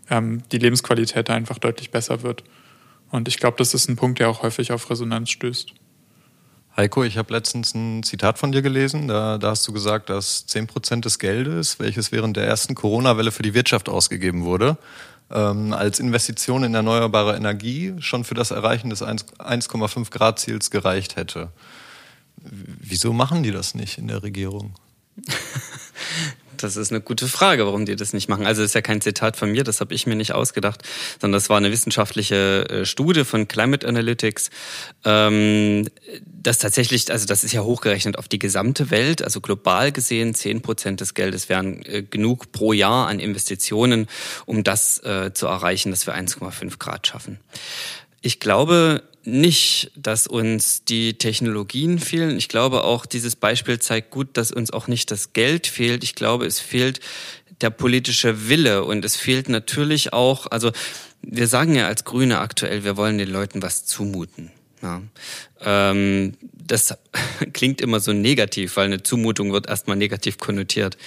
ähm, 0.09 0.43
die 0.51 0.59
Lebensqualität 0.59 1.27
da 1.27 1.33
einfach 1.33 1.57
deutlich 1.57 1.91
besser 1.91 2.23
wird. 2.23 2.43
Und 3.11 3.27
ich 3.27 3.37
glaube, 3.37 3.57
das 3.57 3.73
ist 3.73 3.89
ein 3.89 3.95
Punkt, 3.95 4.19
der 4.19 4.29
auch 4.29 4.41
häufig 4.41 4.71
auf 4.71 4.89
Resonanz 4.89 5.29
stößt. 5.29 5.73
Heiko, 6.75 7.05
ich 7.05 7.17
habe 7.17 7.31
letztens 7.31 7.73
ein 7.73 8.03
Zitat 8.03 8.37
von 8.37 8.51
dir 8.51 8.61
gelesen. 8.61 9.07
Da, 9.07 9.37
da 9.37 9.51
hast 9.51 9.65
du 9.67 9.71
gesagt, 9.71 10.09
dass 10.09 10.45
10 10.47 10.67
Prozent 10.67 11.05
des 11.05 11.19
Geldes, 11.19 11.79
welches 11.79 12.11
während 12.11 12.35
der 12.35 12.45
ersten 12.45 12.75
Corona-Welle 12.75 13.31
für 13.31 13.43
die 13.43 13.53
Wirtschaft 13.53 13.87
ausgegeben 13.87 14.43
wurde, 14.43 14.77
ähm, 15.31 15.71
als 15.71 15.99
Investition 15.99 16.63
in 16.63 16.75
erneuerbare 16.75 17.37
Energie 17.37 17.93
schon 17.99 18.25
für 18.25 18.35
das 18.35 18.51
Erreichen 18.51 18.89
des 18.89 19.01
1,5 19.01 20.11
Grad 20.11 20.39
Ziels 20.39 20.69
gereicht 20.69 21.15
hätte. 21.15 21.49
Wieso 22.37 23.13
machen 23.13 23.41
die 23.43 23.51
das 23.51 23.73
nicht 23.73 23.97
in 23.97 24.09
der 24.09 24.21
Regierung? 24.21 24.75
Das 26.65 26.77
ist 26.77 26.91
eine 26.91 27.01
gute 27.01 27.27
Frage, 27.27 27.65
warum 27.65 27.85
die 27.85 27.95
das 27.95 28.13
nicht 28.13 28.27
machen. 28.27 28.45
Also 28.45 28.61
das 28.61 28.71
ist 28.71 28.75
ja 28.75 28.81
kein 28.81 29.01
Zitat 29.01 29.37
von 29.37 29.51
mir, 29.51 29.63
das 29.63 29.81
habe 29.81 29.93
ich 29.93 30.07
mir 30.07 30.15
nicht 30.15 30.33
ausgedacht, 30.33 30.81
sondern 31.21 31.37
das 31.37 31.49
war 31.49 31.57
eine 31.57 31.71
wissenschaftliche 31.71 32.67
äh, 32.69 32.85
Studie 32.85 33.23
von 33.23 33.47
Climate 33.47 33.87
Analytics, 33.87 34.49
ähm, 35.03 35.87
das 36.23 36.57
tatsächlich, 36.57 37.11
also 37.11 37.25
das 37.25 37.43
ist 37.43 37.53
ja 37.53 37.61
hochgerechnet 37.61 38.17
auf 38.17 38.27
die 38.27 38.39
gesamte 38.39 38.91
Welt, 38.91 39.23
also 39.23 39.41
global 39.41 39.91
gesehen, 39.91 40.33
zehn 40.33 40.61
Prozent 40.61 41.01
des 41.01 41.13
Geldes 41.13 41.49
wären 41.49 41.83
äh, 41.85 42.03
genug 42.03 42.51
pro 42.51 42.73
Jahr 42.73 43.07
an 43.07 43.19
Investitionen, 43.19 44.07
um 44.45 44.63
das 44.63 45.03
äh, 45.03 45.31
zu 45.33 45.47
erreichen, 45.47 45.91
dass 45.91 46.07
wir 46.07 46.15
1,5 46.15 46.77
Grad 46.77 47.07
schaffen. 47.07 47.39
Ich 48.21 48.39
glaube 48.39 49.03
nicht, 49.25 49.91
dass 49.95 50.27
uns 50.27 50.83
die 50.83 51.17
Technologien 51.17 51.99
fehlen. 51.99 52.37
Ich 52.37 52.49
glaube 52.49 52.83
auch, 52.83 53.05
dieses 53.05 53.35
Beispiel 53.35 53.79
zeigt 53.79 54.11
gut, 54.11 54.29
dass 54.33 54.51
uns 54.51 54.71
auch 54.71 54.87
nicht 54.87 55.11
das 55.11 55.33
Geld 55.33 55.67
fehlt. 55.67 56.03
Ich 56.03 56.15
glaube, 56.15 56.45
es 56.45 56.59
fehlt 56.59 56.99
der 57.61 57.69
politische 57.69 58.49
Wille 58.49 58.83
und 58.83 59.05
es 59.05 59.15
fehlt 59.15 59.49
natürlich 59.49 60.13
auch, 60.13 60.47
also 60.51 60.71
wir 61.21 61.47
sagen 61.47 61.75
ja 61.75 61.87
als 61.87 62.03
Grüne 62.03 62.39
aktuell, 62.39 62.83
wir 62.83 62.97
wollen 62.97 63.17
den 63.17 63.29
Leuten 63.29 63.61
was 63.61 63.85
zumuten. 63.85 64.51
Ja. 64.81 65.01
Ähm, 65.61 66.33
das 66.65 66.97
klingt 67.53 67.81
immer 67.81 67.99
so 67.99 68.13
negativ, 68.13 68.77
weil 68.77 68.85
eine 68.85 69.03
Zumutung 69.03 69.53
wird 69.53 69.67
erstmal 69.67 69.97
negativ 69.97 70.37
konnotiert. 70.37 70.97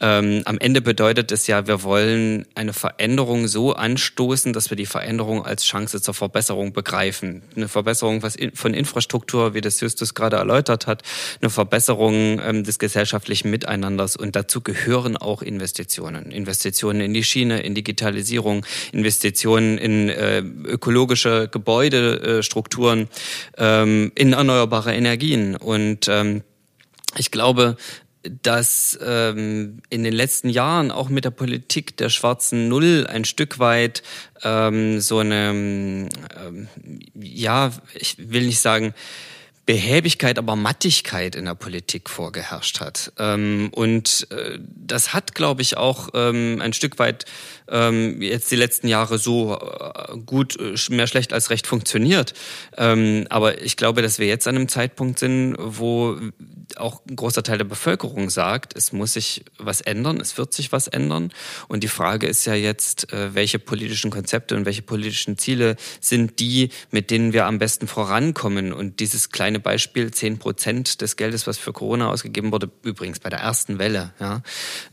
Ähm, 0.00 0.42
am 0.44 0.58
Ende 0.58 0.80
bedeutet 0.80 1.32
es 1.32 1.46
ja, 1.46 1.66
wir 1.66 1.82
wollen 1.82 2.46
eine 2.54 2.72
Veränderung 2.72 3.46
so 3.48 3.74
anstoßen, 3.74 4.52
dass 4.52 4.70
wir 4.70 4.76
die 4.76 4.86
Veränderung 4.86 5.44
als 5.44 5.64
Chance 5.64 6.00
zur 6.00 6.14
Verbesserung 6.14 6.72
begreifen. 6.72 7.42
Eine 7.56 7.68
Verbesserung 7.68 8.22
was 8.22 8.36
von 8.54 8.74
Infrastruktur, 8.74 9.54
wie 9.54 9.60
das 9.60 9.80
Justus 9.80 10.14
gerade 10.14 10.36
erläutert 10.36 10.86
hat, 10.86 11.02
eine 11.40 11.50
Verbesserung 11.50 12.40
ähm, 12.40 12.64
des 12.64 12.78
gesellschaftlichen 12.78 13.50
Miteinanders 13.50 14.16
und 14.16 14.34
dazu 14.34 14.60
gehören 14.60 15.16
auch 15.16 15.42
Investitionen. 15.42 16.30
Investitionen 16.30 17.00
in 17.00 17.14
die 17.14 17.24
Schiene, 17.24 17.60
in 17.60 17.74
Digitalisierung, 17.74 18.64
Investitionen 18.92 19.78
in 19.78 20.08
äh, 20.08 20.38
ökologische 20.38 21.48
Gebäudestrukturen, 21.48 23.08
ähm, 23.58 24.12
in 24.14 24.32
erneuerbare 24.32 24.94
Energien. 25.04 25.56
Und 25.56 26.08
ähm, 26.08 26.42
ich 27.16 27.30
glaube, 27.30 27.76
dass 28.42 28.98
ähm, 29.04 29.82
in 29.90 30.04
den 30.04 30.12
letzten 30.12 30.48
Jahren 30.48 30.90
auch 30.90 31.08
mit 31.08 31.24
der 31.24 31.30
Politik 31.30 31.96
der 31.96 32.08
schwarzen 32.08 32.68
Null 32.68 33.06
ein 33.08 33.24
Stück 33.24 33.58
weit 33.58 34.02
ähm, 34.42 35.00
so 35.00 35.18
eine, 35.18 36.08
ähm, 36.40 36.68
ja, 37.14 37.72
ich 37.94 38.16
will 38.18 38.46
nicht 38.46 38.60
sagen, 38.60 38.94
Behäbigkeit, 39.64 40.38
aber 40.38 40.56
Mattigkeit 40.56 41.36
in 41.36 41.44
der 41.44 41.54
Politik 41.54 42.10
vorgeherrscht 42.10 42.80
hat. 42.80 43.12
Ähm, 43.18 43.70
und 43.72 44.26
äh, 44.30 44.58
das 44.60 45.14
hat, 45.14 45.36
glaube 45.36 45.62
ich, 45.62 45.76
auch 45.76 46.08
ähm, 46.14 46.60
ein 46.60 46.72
Stück 46.72 46.98
weit 46.98 47.26
ähm, 47.68 48.20
jetzt 48.20 48.50
die 48.50 48.56
letzten 48.56 48.88
Jahre 48.88 49.18
so 49.18 49.56
äh, 49.56 50.18
gut, 50.26 50.58
äh, 50.58 50.74
mehr 50.92 51.06
schlecht 51.06 51.32
als 51.32 51.50
recht 51.50 51.66
funktioniert. 51.66 52.34
Aber 52.76 53.62
ich 53.62 53.76
glaube, 53.76 54.02
dass 54.02 54.18
wir 54.18 54.26
jetzt 54.26 54.48
an 54.48 54.56
einem 54.56 54.68
Zeitpunkt 54.68 55.18
sind, 55.18 55.54
wo 55.58 56.16
auch 56.76 57.02
ein 57.08 57.16
großer 57.16 57.42
Teil 57.42 57.58
der 57.58 57.64
Bevölkerung 57.64 58.30
sagt, 58.30 58.76
es 58.76 58.92
muss 58.92 59.12
sich 59.12 59.44
was 59.58 59.80
ändern, 59.80 60.20
es 60.20 60.38
wird 60.38 60.52
sich 60.52 60.72
was 60.72 60.88
ändern. 60.88 61.32
Und 61.68 61.82
die 61.82 61.88
Frage 61.88 62.26
ist 62.26 62.44
ja 62.46 62.54
jetzt, 62.54 63.08
welche 63.10 63.58
politischen 63.58 64.10
Konzepte 64.10 64.56
und 64.56 64.64
welche 64.64 64.82
politischen 64.82 65.38
Ziele 65.38 65.76
sind 66.00 66.40
die, 66.40 66.70
mit 66.90 67.10
denen 67.10 67.32
wir 67.32 67.46
am 67.46 67.58
besten 67.58 67.86
vorankommen. 67.86 68.72
Und 68.72 69.00
dieses 69.00 69.30
kleine 69.30 69.51
Beispiel, 69.60 70.10
zehn 70.10 70.38
Prozent 70.38 71.00
des 71.00 71.16
Geldes, 71.16 71.46
was 71.46 71.58
für 71.58 71.72
Corona 71.72 72.10
ausgegeben 72.10 72.52
wurde, 72.52 72.70
übrigens 72.82 73.20
bei 73.20 73.30
der 73.30 73.40
ersten 73.40 73.78
Welle, 73.78 74.12
ja, 74.20 74.42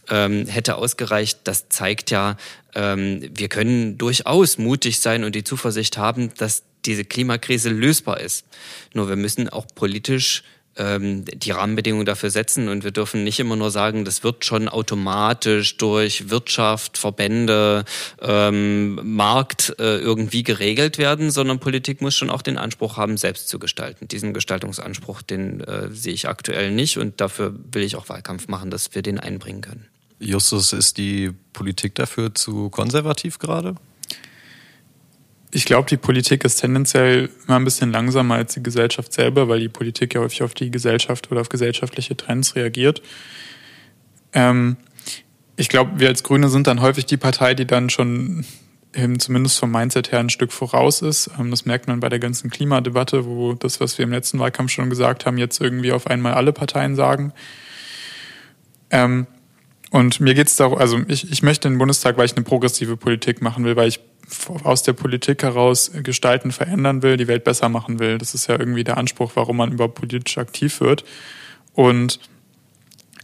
ähm, 0.09 0.47
hätte 0.47 0.75
ausgereicht. 0.75 1.39
Das 1.43 1.69
zeigt 1.69 2.11
ja, 2.11 2.37
ähm, 2.75 3.29
wir 3.33 3.49
können 3.49 3.97
durchaus 3.97 4.57
mutig 4.57 4.99
sein 4.99 5.23
und 5.23 5.35
die 5.35 5.43
Zuversicht 5.43 5.97
haben, 5.97 6.33
dass 6.37 6.63
diese 6.85 7.05
Klimakrise 7.05 7.69
lösbar 7.69 8.19
ist. 8.19 8.45
Nur 8.93 9.09
wir 9.09 9.15
müssen 9.15 9.49
auch 9.49 9.67
politisch 9.75 10.43
die 10.77 11.51
Rahmenbedingungen 11.51 12.05
dafür 12.05 12.29
setzen 12.29 12.69
und 12.69 12.85
wir 12.85 12.91
dürfen 12.91 13.25
nicht 13.25 13.39
immer 13.39 13.57
nur 13.57 13.69
sagen, 13.69 14.05
das 14.05 14.23
wird 14.23 14.45
schon 14.45 14.69
automatisch 14.69 15.75
durch 15.75 16.29
Wirtschaft, 16.29 16.97
Verbände, 16.97 17.83
ähm, 18.21 18.99
Markt 19.03 19.75
äh, 19.77 19.97
irgendwie 19.97 20.43
geregelt 20.43 20.97
werden, 20.97 21.31
sondern 21.31 21.59
Politik 21.59 22.01
muss 22.01 22.15
schon 22.15 22.29
auch 22.29 22.41
den 22.41 22.57
Anspruch 22.57 22.95
haben, 22.95 23.17
selbst 23.17 23.49
zu 23.49 23.59
gestalten. 23.59 24.07
Diesen 24.07 24.33
Gestaltungsanspruch, 24.33 25.21
den 25.21 25.59
äh, 25.61 25.89
sehe 25.91 26.13
ich 26.13 26.29
aktuell 26.29 26.71
nicht 26.71 26.97
und 26.97 27.19
dafür 27.19 27.53
will 27.71 27.83
ich 27.83 27.97
auch 27.97 28.07
Wahlkampf 28.07 28.47
machen, 28.47 28.71
dass 28.71 28.95
wir 28.95 29.01
den 29.01 29.19
einbringen 29.19 29.61
können. 29.61 29.85
Justus, 30.19 30.71
ist 30.71 30.97
die 30.97 31.31
Politik 31.53 31.95
dafür 31.95 32.33
zu 32.33 32.69
konservativ 32.69 33.39
gerade? 33.39 33.75
Ich 35.51 35.65
glaube, 35.65 35.89
die 35.89 35.97
Politik 35.97 36.43
ist 36.45 36.57
tendenziell 36.57 37.29
immer 37.47 37.55
ein 37.55 37.63
bisschen 37.63 37.91
langsamer 37.91 38.35
als 38.35 38.53
die 38.53 38.61
Gesellschaft 38.61 39.11
selber, 39.13 39.49
weil 39.49 39.59
die 39.59 39.69
Politik 39.69 40.13
ja 40.13 40.21
häufig 40.21 40.43
auf 40.43 40.53
die 40.53 40.69
Gesellschaft 40.69 41.31
oder 41.31 41.41
auf 41.41 41.49
gesellschaftliche 41.49 42.15
Trends 42.15 42.55
reagiert. 42.55 43.01
Ähm, 44.33 44.77
ich 45.55 45.69
glaube, 45.69 45.99
wir 45.99 46.07
als 46.07 46.23
Grüne 46.23 46.49
sind 46.49 46.67
dann 46.67 46.81
häufig 46.81 47.05
die 47.05 47.17
Partei, 47.17 47.55
die 47.55 47.65
dann 47.65 47.89
schon 47.89 48.45
eben 48.93 49.19
zumindest 49.19 49.59
vom 49.59 49.71
Mindset 49.71 50.11
her 50.11 50.19
ein 50.19 50.29
Stück 50.29 50.51
voraus 50.51 51.01
ist. 51.01 51.31
Ähm, 51.39 51.51
das 51.51 51.65
merkt 51.65 51.87
man 51.87 51.99
bei 51.99 52.09
der 52.09 52.19
ganzen 52.19 52.49
Klimadebatte, 52.49 53.25
wo 53.25 53.53
das, 53.53 53.79
was 53.79 53.97
wir 53.97 54.03
im 54.03 54.11
letzten 54.11 54.39
Wahlkampf 54.39 54.71
schon 54.71 54.89
gesagt 54.89 55.25
haben, 55.25 55.37
jetzt 55.37 55.59
irgendwie 55.59 55.91
auf 55.91 56.07
einmal 56.07 56.33
alle 56.33 56.53
Parteien 56.53 56.95
sagen. 56.95 57.33
Ähm, 58.89 59.27
und 59.91 60.19
mir 60.19 60.35
geht 60.35 60.47
es 60.47 60.55
darum, 60.55 60.77
also 60.77 60.99
ich, 61.07 61.31
ich 61.31 61.41
möchte 61.41 61.67
den 61.67 61.77
Bundestag, 61.77 62.17
weil 62.17 62.25
ich 62.25 62.35
eine 62.35 62.43
progressive 62.43 62.97
Politik 62.97 63.41
machen 63.41 63.65
will, 63.65 63.75
weil 63.75 63.87
ich 63.87 63.99
aus 64.63 64.83
der 64.83 64.93
Politik 64.93 65.43
heraus 65.43 65.91
gestalten, 66.03 66.51
verändern 66.51 67.01
will, 67.01 67.17
die 67.17 67.27
Welt 67.27 67.43
besser 67.43 67.69
machen 67.69 67.99
will. 67.99 68.17
Das 68.17 68.33
ist 68.33 68.47
ja 68.47 68.59
irgendwie 68.59 68.83
der 68.83 68.97
Anspruch, 68.97 69.31
warum 69.35 69.57
man 69.57 69.71
überhaupt 69.71 69.95
politisch 69.95 70.37
aktiv 70.37 70.81
wird. 70.81 71.03
Und 71.73 72.19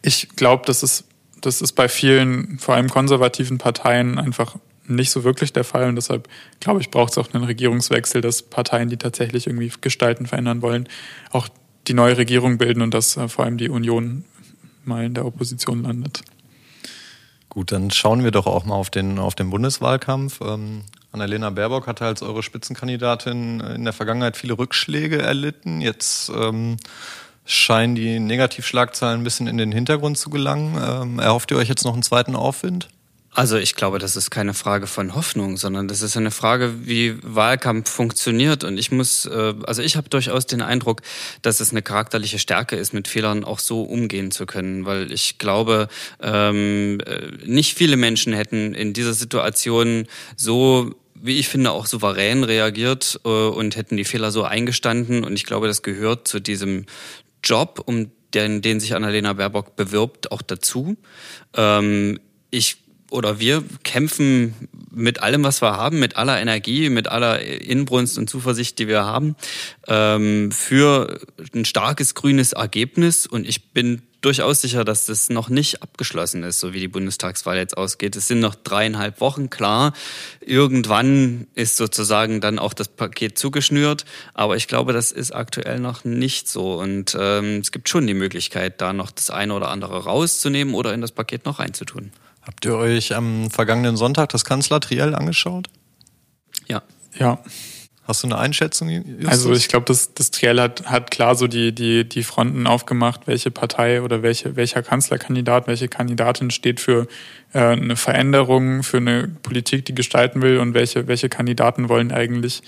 ich 0.02 0.30
glaube, 0.36 0.64
das 0.66 0.84
ist, 0.84 1.06
das 1.42 1.62
ist 1.62 1.74
bei 1.74 1.88
vielen, 1.88 2.60
vor 2.60 2.76
allem 2.76 2.90
konservativen 2.90 3.58
Parteien 3.58 4.18
einfach 4.20 4.58
nicht 4.88 5.12
so 5.12 5.24
wirklich 5.24 5.54
der 5.54 5.64
Fall. 5.64 5.88
Und 5.88 5.96
deshalb, 5.96 6.28
glaube 6.60 6.82
ich, 6.82 6.92
braucht 6.92 7.12
es 7.12 7.18
auch 7.18 7.34
einen 7.34 7.44
Regierungswechsel, 7.44 8.22
dass 8.22 8.44
Parteien, 8.44 8.90
die 8.90 8.98
tatsächlich 8.98 9.48
irgendwie 9.48 9.72
gestalten, 9.82 10.26
verändern 10.28 10.62
wollen, 10.62 10.88
auch 11.32 11.50
die 11.88 11.94
neue 11.94 12.18
Regierung 12.18 12.58
bilden 12.58 12.82
und 12.82 12.94
dass 12.94 13.18
äh, 13.18 13.28
vor 13.28 13.46
allem 13.46 13.58
die 13.58 13.70
Union 13.70 14.26
mal 14.84 15.06
in 15.06 15.14
der 15.14 15.26
Opposition 15.26 15.84
landet. 15.84 16.22
Gut, 17.56 17.72
dann 17.72 17.90
schauen 17.90 18.22
wir 18.22 18.32
doch 18.32 18.48
auch 18.48 18.66
mal 18.66 18.76
auf 18.76 18.90
den, 18.90 19.18
auf 19.18 19.34
den 19.34 19.50
Bundeswahlkampf. 19.50 20.42
Ähm, 20.42 20.82
Annalena 21.14 21.50
Baerbock 21.52 21.88
hatte 21.88 22.06
als 22.06 22.22
eure 22.22 22.44
Spitzenkandidatin 22.44 23.62
in 23.62 23.86
der 23.86 23.94
Vergangenheit 23.94 24.36
viele 24.36 24.58
Rückschläge 24.58 25.22
erlitten. 25.22 25.80
Jetzt 25.80 26.30
ähm, 26.36 26.76
scheinen 27.46 27.96
die 27.96 28.20
Negativschlagzahlen 28.20 29.22
ein 29.22 29.24
bisschen 29.24 29.48
in 29.48 29.58
den 29.58 29.72
Hintergrund 29.72 30.18
zu 30.18 30.30
gelangen. 30.30 30.78
Ähm, 30.86 31.20
erhofft 31.20 31.50
ihr 31.50 31.56
euch 31.56 31.70
jetzt 31.70 31.86
noch 31.86 31.94
einen 31.94 32.04
zweiten 32.04 32.36
Aufwind? 32.36 32.90
Also 33.36 33.58
ich 33.58 33.76
glaube, 33.76 34.00
das 34.00 34.16
ist 34.16 34.32
keine 34.32 34.54
Frage 34.54 34.88
von 34.88 35.14
Hoffnung, 35.14 35.58
sondern 35.58 35.90
das 35.90 36.02
ist 36.02 36.16
eine 36.16 36.32
Frage, 36.32 36.88
wie 36.88 37.18
Wahlkampf 37.22 37.90
funktioniert. 37.90 38.64
Und 38.64 38.78
ich 38.78 38.94
muss, 38.94 39.26
äh, 39.26 39.54
also 39.68 39.82
ich 39.82 39.98
habe 39.98 40.08
durchaus 40.08 40.46
den 40.46 40.62
Eindruck, 40.62 41.02
dass 41.42 41.60
es 41.60 41.72
eine 41.72 41.82
charakterliche 41.82 42.40
Stärke 42.40 42.78
ist, 42.78 42.94
mit 42.94 43.10
Fehlern 43.10 43.44
auch 43.44 43.60
so 43.60 43.84
umgehen 43.84 44.32
zu 44.32 44.46
können, 44.46 44.86
weil 44.86 45.12
ich 45.12 45.38
glaube, 45.38 45.90
ähm, 46.22 47.02
äh, 47.06 47.28
nicht 47.46 47.76
viele 47.76 47.98
Menschen 47.98 48.32
hätten 48.32 48.74
in 48.74 48.94
dieser 48.94 49.14
Situation 49.14 50.08
so 50.38 50.96
wie 51.18 51.40
ich 51.40 51.48
finde, 51.48 51.72
auch 51.72 51.88
souverän 51.88 52.44
reagiert 52.44 53.20
äh, 53.26 53.30
und 53.30 53.76
hätten 53.76 53.98
die 53.98 54.06
Fehler 54.06 54.32
so 54.32 54.44
eingestanden. 54.44 55.24
Und 55.24 55.34
ich 55.34 55.46
glaube, 55.46 55.66
das 55.66 55.82
gehört 55.82 56.28
zu 56.28 56.40
diesem 56.40 56.86
Job, 57.44 57.82
um 57.84 58.12
den, 58.34 58.62
den 58.62 58.80
sich 58.80 58.96
Annalena 58.96 59.34
Baerbock 59.34 59.76
bewirbt, 59.76 60.32
auch 60.32 60.44
dazu. 60.44 60.98
Ähm, 61.56 62.20
ich 62.52 62.85
oder 63.16 63.40
wir 63.40 63.64
kämpfen 63.84 64.54
mit 64.92 65.22
allem, 65.24 65.44
was 65.44 65.62
wir 65.62 65.76
haben, 65.76 66.00
mit 66.00 66.16
aller 66.16 66.40
Energie, 66.40 66.90
mit 66.90 67.08
aller 67.08 67.42
Inbrunst 67.42 68.18
und 68.18 68.30
Zuversicht, 68.30 68.78
die 68.80 68.88
wir 68.88 69.04
haben, 69.04 69.36
ähm, 69.88 70.52
für 70.52 71.20
ein 71.54 71.66
starkes 71.66 72.14
grünes 72.14 72.54
Ergebnis. 72.54 73.26
Und 73.26 73.48
ich 73.48 73.72
bin 73.72 74.02
durchaus 74.22 74.62
sicher, 74.62 74.84
dass 74.84 75.06
das 75.06 75.30
noch 75.30 75.50
nicht 75.50 75.84
abgeschlossen 75.84 76.44
ist, 76.44 76.60
so 76.60 76.74
wie 76.74 76.80
die 76.80 76.88
Bundestagswahl 76.88 77.58
jetzt 77.58 77.78
ausgeht. 77.78 78.16
Es 78.16 78.28
sind 78.28 78.40
noch 78.40 78.56
dreieinhalb 78.56 79.22
Wochen, 79.22 79.50
klar. 79.50 79.94
Irgendwann 80.42 81.48
ist 81.54 81.78
sozusagen 81.78 82.42
dann 82.42 82.58
auch 82.58 82.74
das 82.74 82.88
Paket 82.88 83.38
zugeschnürt, 83.38 84.06
aber 84.34 84.56
ich 84.56 84.68
glaube, 84.68 84.94
das 84.94 85.12
ist 85.12 85.32
aktuell 85.32 85.80
noch 85.80 86.06
nicht 86.06 86.50
so. 86.50 86.80
Und 86.80 87.16
ähm, 87.20 87.60
es 87.60 87.72
gibt 87.72 87.88
schon 87.88 88.08
die 88.08 88.14
Möglichkeit, 88.14 88.82
da 88.82 88.94
noch 88.94 89.12
das 89.12 89.30
eine 89.30 89.54
oder 89.54 89.70
andere 89.70 90.06
rauszunehmen 90.06 90.74
oder 90.74 90.94
in 90.94 91.02
das 91.02 91.12
Paket 91.12 91.46
noch 91.46 91.60
reinzutun. 91.60 92.12
Habt 92.46 92.64
ihr 92.66 92.76
euch 92.76 93.16
am 93.16 93.50
vergangenen 93.50 93.98
Sonntag 93.98 94.30
das 94.30 94.46
Kanzlertriell 94.46 95.16
angeschaut? 95.16 95.68
Ja. 96.68 96.84
Ja. 97.18 97.40
Hast 98.08 98.22
du 98.22 98.28
eine 98.28 98.38
Einschätzung? 98.38 98.88
Justus? 98.90 99.28
Also 99.28 99.54
ich 99.54 99.68
glaube, 99.68 99.86
das, 99.88 100.14
das 100.14 100.30
Triell 100.30 100.62
hat, 100.62 100.86
hat 100.86 101.10
klar 101.10 101.34
so 101.34 101.48
die, 101.48 101.74
die, 101.74 102.08
die 102.08 102.22
Fronten 102.22 102.68
aufgemacht, 102.68 103.22
welche 103.26 103.50
Partei 103.50 104.04
oder 104.04 104.22
welche, 104.22 104.56
welcher 104.56 104.84
Kanzlerkandidat, 104.84 105.66
welche 105.66 105.88
Kandidatin 105.88 106.52
steht 106.52 106.80
für 106.80 107.08
äh, 107.54 107.60
eine 107.60 107.96
Veränderung, 107.96 108.84
für 108.84 108.98
eine 108.98 109.28
Politik, 109.42 109.86
die 109.86 109.96
gestalten 109.96 110.44
will 110.44 110.60
und 110.60 110.76
welche, 110.76 111.08
welche 111.08 111.30
Kandidaten 111.30 111.90
wollen 111.90 112.12
eigentlich 112.12 112.62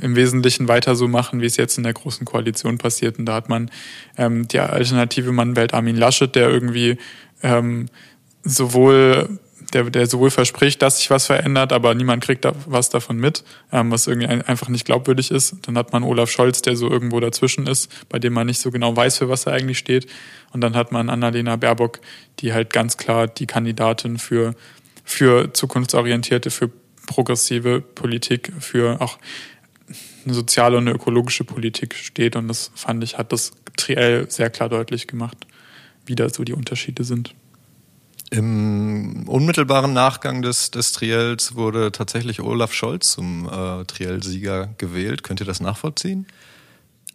im 0.00 0.16
Wesentlichen 0.16 0.66
weiter 0.66 0.96
so 0.96 1.06
machen, 1.06 1.40
wie 1.40 1.46
es 1.46 1.56
jetzt 1.56 1.76
in 1.76 1.84
der 1.84 1.92
Großen 1.92 2.24
Koalition 2.24 2.78
passiert. 2.78 3.18
Und 3.20 3.26
da 3.26 3.34
hat 3.34 3.48
man 3.48 3.70
ähm, 4.16 4.48
die 4.48 4.58
Alternative 4.58 5.30
Mann 5.30 5.54
wählt 5.54 5.74
Armin 5.74 5.96
Laschet, 5.96 6.34
der 6.34 6.48
irgendwie 6.48 6.96
ähm, 7.42 7.86
sowohl 8.44 9.38
der, 9.72 9.84
der 9.84 10.06
sowohl 10.06 10.30
verspricht, 10.30 10.82
dass 10.82 10.98
sich 10.98 11.10
was 11.10 11.26
verändert, 11.26 11.72
aber 11.72 11.94
niemand 11.94 12.22
kriegt 12.22 12.44
da 12.44 12.52
was 12.66 12.90
davon 12.90 13.16
mit, 13.16 13.44
ähm, 13.72 13.90
was 13.90 14.06
irgendwie 14.06 14.28
ein, 14.28 14.42
einfach 14.42 14.68
nicht 14.68 14.84
glaubwürdig 14.84 15.30
ist. 15.30 15.56
Dann 15.62 15.76
hat 15.76 15.92
man 15.92 16.02
Olaf 16.02 16.30
Scholz, 16.30 16.62
der 16.62 16.76
so 16.76 16.88
irgendwo 16.90 17.20
dazwischen 17.20 17.66
ist, 17.66 17.90
bei 18.08 18.18
dem 18.18 18.32
man 18.32 18.46
nicht 18.46 18.60
so 18.60 18.70
genau 18.70 18.96
weiß, 18.96 19.18
für 19.18 19.28
was 19.28 19.46
er 19.46 19.52
eigentlich 19.52 19.78
steht. 19.78 20.06
Und 20.52 20.60
dann 20.60 20.76
hat 20.76 20.92
man 20.92 21.10
Annalena 21.10 21.56
Baerbock, 21.56 22.00
die 22.38 22.52
halt 22.52 22.72
ganz 22.72 22.96
klar 22.96 23.26
die 23.26 23.46
Kandidatin 23.46 24.18
für, 24.18 24.54
für 25.04 25.52
zukunftsorientierte, 25.52 26.50
für 26.50 26.70
progressive 27.06 27.80
Politik, 27.80 28.52
für 28.60 29.00
auch 29.00 29.18
eine 30.24 30.34
soziale 30.34 30.78
und 30.78 30.88
eine 30.88 30.96
ökologische 30.96 31.44
Politik 31.44 31.94
steht. 31.94 32.36
Und 32.36 32.48
das 32.48 32.70
fand 32.74 33.02
ich, 33.02 33.18
hat 33.18 33.32
das 33.32 33.52
Triell 33.76 34.30
sehr 34.30 34.50
klar 34.50 34.68
deutlich 34.68 35.08
gemacht, 35.08 35.36
wie 36.06 36.14
da 36.14 36.28
so 36.28 36.44
die 36.44 36.52
Unterschiede 36.52 37.02
sind. 37.02 37.34
Im 38.30 39.28
unmittelbaren 39.28 39.92
Nachgang 39.92 40.42
des, 40.42 40.70
des 40.70 40.92
Triels 40.92 41.54
wurde 41.54 41.92
tatsächlich 41.92 42.40
Olaf 42.40 42.72
Scholz 42.72 43.10
zum 43.10 43.46
äh, 43.46 43.84
Triell-Sieger 43.84 44.74
gewählt. 44.78 45.22
Könnt 45.22 45.40
ihr 45.40 45.46
das 45.46 45.60
nachvollziehen? 45.60 46.26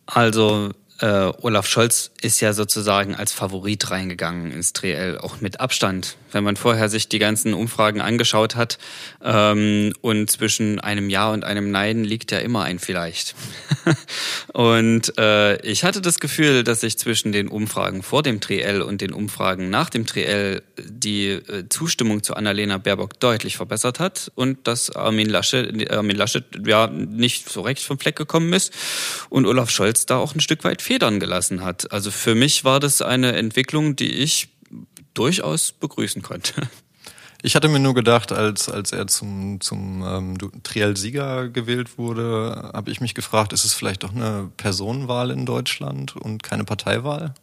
Also 0.06 0.72
äh, 1.02 1.32
Olaf 1.42 1.68
Scholz 1.68 2.12
ist 2.22 2.42
ja 2.42 2.54
sozusagen 2.54 3.16
als 3.16 3.32
Favorit 3.32 3.90
reingegangen 3.92 4.52
ins 4.52 4.74
Triell, 4.74 5.18
auch 5.18 5.42
mit 5.42 5.60
Abstand. 5.60 6.18
Wenn 6.32 6.44
man 6.44 6.58
vorher 6.58 6.90
sich 6.90 7.08
die 7.08 7.20
ganzen 7.20 7.54
Umfragen 7.54 8.02
angeschaut 8.02 8.56
hat 8.56 8.78
ähm, 9.24 9.94
und 10.02 10.30
zwischen 10.30 10.80
einem 10.80 11.10
Ja 11.10 11.32
und 11.32 11.44
einem 11.44 11.72
Nein 11.72 12.04
liegt 12.04 12.32
ja 12.32 12.40
immer 12.40 12.64
ein 12.64 12.80
Vielleicht. 12.80 13.36
und 14.54 15.18
äh, 15.18 15.60
ich 15.62 15.84
hatte 15.84 16.02
das 16.02 16.20
Gefühl, 16.20 16.64
dass 16.64 16.82
sich 16.82 16.98
zwischen 16.98 17.32
den 17.32 17.48
Umfragen 17.48 18.04
vor 18.04 18.22
dem 18.22 18.42
Triell 18.42 18.82
und 18.82 19.02
den 19.02 19.14
Umfragen 19.14 19.70
nach 19.70 19.90
dem 19.90 20.06
Triell 20.06 20.62
die 20.78 21.30
äh, 21.30 21.68
Zustimmung 21.70 22.22
zu 22.22 22.36
Annalena 22.36 22.78
Baerbock 22.78 23.20
deutlich 23.20 23.58
verbessert 23.58 24.00
hat 24.00 24.32
und 24.36 24.68
dass 24.68 24.96
Armin 24.96 25.30
Laschet, 25.30 25.92
Armin 25.92 26.18
Laschet 26.18 26.44
ja 26.66 26.88
nicht 26.88 27.50
so 27.50 27.62
recht 27.62 27.84
vom 27.84 27.98
Fleck 27.98 28.16
gekommen 28.16 28.54
ist 28.54 28.74
und 29.30 29.46
Olaf 29.46 29.70
Scholz 29.72 30.06
da 30.06 30.18
auch 30.18 30.36
ein 30.36 30.42
Stück 30.42 30.64
weit 30.64 30.82
Federn 30.90 31.20
gelassen 31.20 31.64
hat. 31.64 31.92
Also 31.92 32.10
für 32.10 32.34
mich 32.34 32.66
war 32.66 32.80
das 32.80 33.04
eine 33.04 33.34
Entwicklung, 33.34 33.96
die 33.96 34.12
ich 34.12 34.50
durchaus 35.14 35.72
begrüßen 35.72 36.24
konnte. 36.24 36.54
Ich 37.42 37.56
hatte 37.56 37.70
mir 37.70 37.80
nur 37.80 37.94
gedacht, 37.94 38.34
als, 38.34 38.68
als 38.68 38.92
er 38.92 39.08
zum, 39.08 39.62
zum 39.62 40.04
ähm, 40.06 40.38
Triell-Sieger 40.62 41.48
gewählt 41.48 41.98
wurde, 41.98 42.72
habe 42.74 42.92
ich 42.92 43.00
mich 43.00 43.16
gefragt, 43.16 43.54
ist 43.54 43.64
es 43.64 43.74
vielleicht 43.74 44.04
doch 44.04 44.14
eine 44.14 44.52
Personenwahl 44.58 45.32
in 45.32 45.46
Deutschland 45.46 46.18
und 46.18 46.44
keine 46.44 46.66
Parteiwahl? 46.66 47.34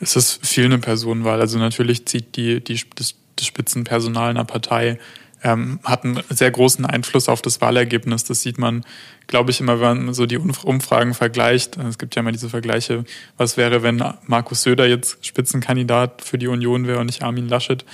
Es 0.00 0.16
ist 0.16 0.46
viel 0.46 0.66
eine 0.66 0.78
Personenwahl. 0.78 1.40
Also 1.40 1.58
natürlich 1.58 2.04
zieht 2.04 2.36
die, 2.36 2.62
die, 2.62 2.78
das, 2.94 3.14
das 3.36 3.46
Spitzenpersonal 3.46 4.28
einer 4.28 4.44
Partei 4.44 4.98
ähm, 5.42 5.80
hat 5.84 6.04
einen 6.04 6.20
sehr 6.28 6.50
großen 6.50 6.86
Einfluss 6.86 7.28
auf 7.28 7.42
das 7.42 7.60
Wahlergebnis. 7.60 8.24
Das 8.24 8.42
sieht 8.42 8.58
man, 8.58 8.84
glaube 9.26 9.50
ich, 9.50 9.60
immer, 9.60 9.80
wenn 9.80 10.06
man 10.06 10.14
so 10.14 10.26
die 10.26 10.38
Umfragen 10.38 11.14
vergleicht. 11.14 11.76
Es 11.76 11.98
gibt 11.98 12.14
ja 12.14 12.20
immer 12.20 12.32
diese 12.32 12.48
Vergleiche, 12.48 13.04
was 13.36 13.56
wäre, 13.56 13.82
wenn 13.82 14.02
Markus 14.26 14.62
Söder 14.62 14.86
jetzt 14.86 15.24
Spitzenkandidat 15.26 16.22
für 16.22 16.38
die 16.38 16.48
Union 16.48 16.86
wäre 16.86 17.00
und 17.00 17.06
nicht 17.06 17.22
Armin 17.22 17.48
Laschet. 17.48 17.84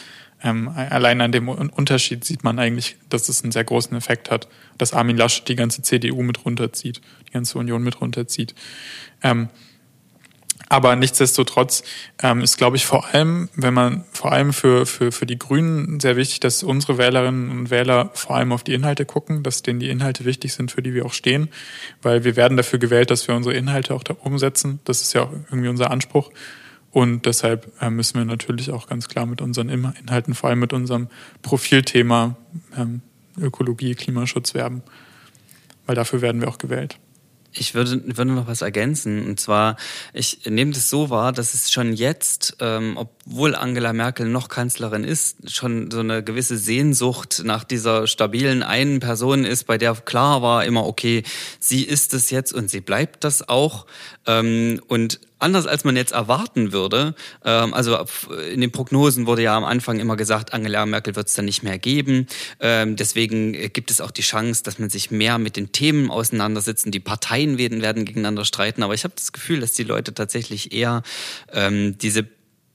Ähm, 0.43 0.69
allein 0.69 1.21
an 1.21 1.33
dem 1.33 1.49
Unterschied 1.49 2.25
sieht 2.25 2.45
man 2.45 2.59
eigentlich, 2.59 2.97
dass 3.09 3.29
es 3.29 3.43
einen 3.43 3.51
sehr 3.51 3.65
großen 3.65 3.97
Effekt 3.97 4.31
hat, 4.31 4.47
dass 4.77 4.93
Armin 4.93 5.17
Laschet 5.17 5.49
die 5.49 5.57
ganze 5.57 5.83
CDU 5.83 6.23
mit 6.23 6.45
runterzieht, 6.45 7.01
die 7.27 7.33
ganze 7.33 7.59
Union 7.59 7.83
mit 7.83 8.01
runterzieht. 8.01 8.55
Ähm, 9.23 9.49
aber 10.69 10.97
nichtsdestotrotz 10.97 11.83
ähm, 12.23 12.43
ist, 12.43 12.59
glaube 12.59 12.77
ich, 12.77 12.85
vor 12.85 13.07
allem, 13.07 13.49
wenn 13.55 13.73
man 13.73 14.05
vor 14.13 14.33
allem 14.33 14.53
für, 14.53 14.85
für, 14.85 15.13
für 15.13 15.25
die 15.25 15.39
Grünen 15.39 15.99
sehr 16.01 16.17
wichtig, 16.17 16.41
dass 16.41 16.63
unsere 16.63 16.99
Wählerinnen 16.99 17.51
und 17.51 17.71
Wähler 17.71 18.11
vor 18.13 18.37
allem 18.37 18.53
auf 18.53 18.65
die 18.65 18.75
Inhalte 18.75 19.07
gucken, 19.07 19.43
dass 19.43 19.63
denen 19.63 19.81
die 19.81 19.89
Inhalte 19.89 20.25
wichtig 20.25 20.53
sind, 20.53 20.71
für 20.71 20.83
die 20.83 20.93
wir 20.93 21.07
auch 21.07 21.15
stehen, 21.15 21.49
weil 22.03 22.25
wir 22.25 22.37
werden 22.37 22.57
dafür 22.57 22.79
gewählt, 22.79 23.11
dass 23.11 23.27
wir 23.29 23.35
unsere 23.35 23.55
Inhalte 23.55 23.95
auch 23.95 24.03
da 24.03 24.15
umsetzen. 24.15 24.81
Das 24.85 25.01
ist 25.01 25.15
ja 25.15 25.23
auch 25.23 25.33
irgendwie 25.51 25.69
unser 25.69 25.91
Anspruch. 25.91 26.31
Und 26.91 27.27
deshalb 27.27 27.71
äh, 27.81 27.91
müssen 27.91 28.19
wir 28.19 28.25
natürlich 28.25 28.71
auch 28.71 28.87
ganz 28.89 29.09
klar 29.09 29.27
mit 29.27 29.41
unseren 29.41 29.69
Inhalten, 29.69 30.35
vor 30.35 30.51
allem 30.51 30.59
mit 30.59 30.73
unserem 30.73 31.09
Profilthema 31.43 32.37
ähm, 32.77 33.03
Ökologie, 33.41 33.95
Klimaschutz 33.95 34.55
werben, 34.55 34.83
weil 35.87 35.95
dafür 35.95 36.23
werden 36.23 36.41
wir 36.41 36.49
auch 36.49 36.59
gewählt. 36.59 36.99
Ich 37.53 37.75
würde, 37.75 38.03
würde 38.17 38.33
noch 38.33 38.47
was 38.47 38.63
ergänzen. 38.63 39.27
Und 39.27 39.41
zwar, 39.41 39.77
ich 40.13 40.41
nehme 40.47 40.73
das 40.73 40.91
so 40.91 41.11
wahr, 41.11 41.33
dass 41.33 41.55
es 41.55 41.71
schon 41.71 41.93
jetzt, 41.93 42.57
ähm, 42.61 42.97
obwohl 42.97 43.55
Angela 43.55 43.93
Merkel 43.93 44.29
noch 44.29 44.49
Kanzlerin 44.49 45.05
ist, 45.05 45.51
schon 45.51 45.91
so 45.91 46.01
eine 46.01 46.23
gewisse 46.23 46.57
Sehnsucht 46.57 47.43
nach 47.45 47.65
dieser 47.65 48.07
stabilen 48.07 48.63
einen 48.63 49.01
Person 49.01 49.45
ist, 49.45 49.65
bei 49.65 49.79
der 49.79 49.95
klar 49.95 50.43
war 50.43 50.65
immer, 50.65 50.87
okay, 50.87 51.23
sie 51.59 51.83
ist 51.83 52.15
es 52.15 52.31
jetzt 52.31 52.53
und 52.53 52.71
sie 52.71 52.81
bleibt 52.81 53.25
das 53.25 53.49
auch. 53.49 53.87
Ähm, 54.27 54.81
und 54.87 55.21
anders 55.39 55.67
als 55.67 55.85
man 55.85 55.97
jetzt 55.97 56.13
erwarten 56.13 56.73
würde. 56.73 57.15
Ähm, 57.45 57.75
also 57.75 57.99
in 58.53 58.61
den 58.61 58.73
Prognosen 58.73 59.27
wurde 59.27 59.43
ja 59.43 59.57
am 59.57 59.65
Anfang 59.65 60.01
immer 60.01 60.17
gesagt, 60.17 60.53
Angela 60.53 60.87
Merkel 60.87 61.17
wird 61.17 61.29
es 61.29 61.35
dann 61.35 61.45
nicht 61.45 61.63
mehr 61.63 61.79
geben. 61.79 62.27
Ähm, 62.61 62.97
deswegen 62.97 63.53
gibt 63.73 63.91
es 63.91 64.01
auch 64.01 64.11
die 64.11 64.23
Chance, 64.23 64.63
dass 64.63 64.79
man 64.79 64.91
sich 64.91 65.11
mehr 65.11 65.39
mit 65.39 65.57
den 65.57 65.73
Themen 65.73 66.11
auseinandersetzt. 66.11 66.87
Die 66.89 67.01
Parteien 67.01 67.59
werden, 67.59 67.83
werden 67.83 68.05
gegeneinander 68.05 68.45
streiten. 68.45 68.83
Aber 68.83 68.95
ich 68.95 69.05
habe 69.05 69.15
das 69.17 69.33
Gefühl, 69.33 69.61
dass 69.61 69.73
die 69.73 69.85
Leute 69.85 70.15
tatsächlich 70.15 70.73
eher 70.73 71.03
ähm, 71.53 71.97
diese 71.99 72.27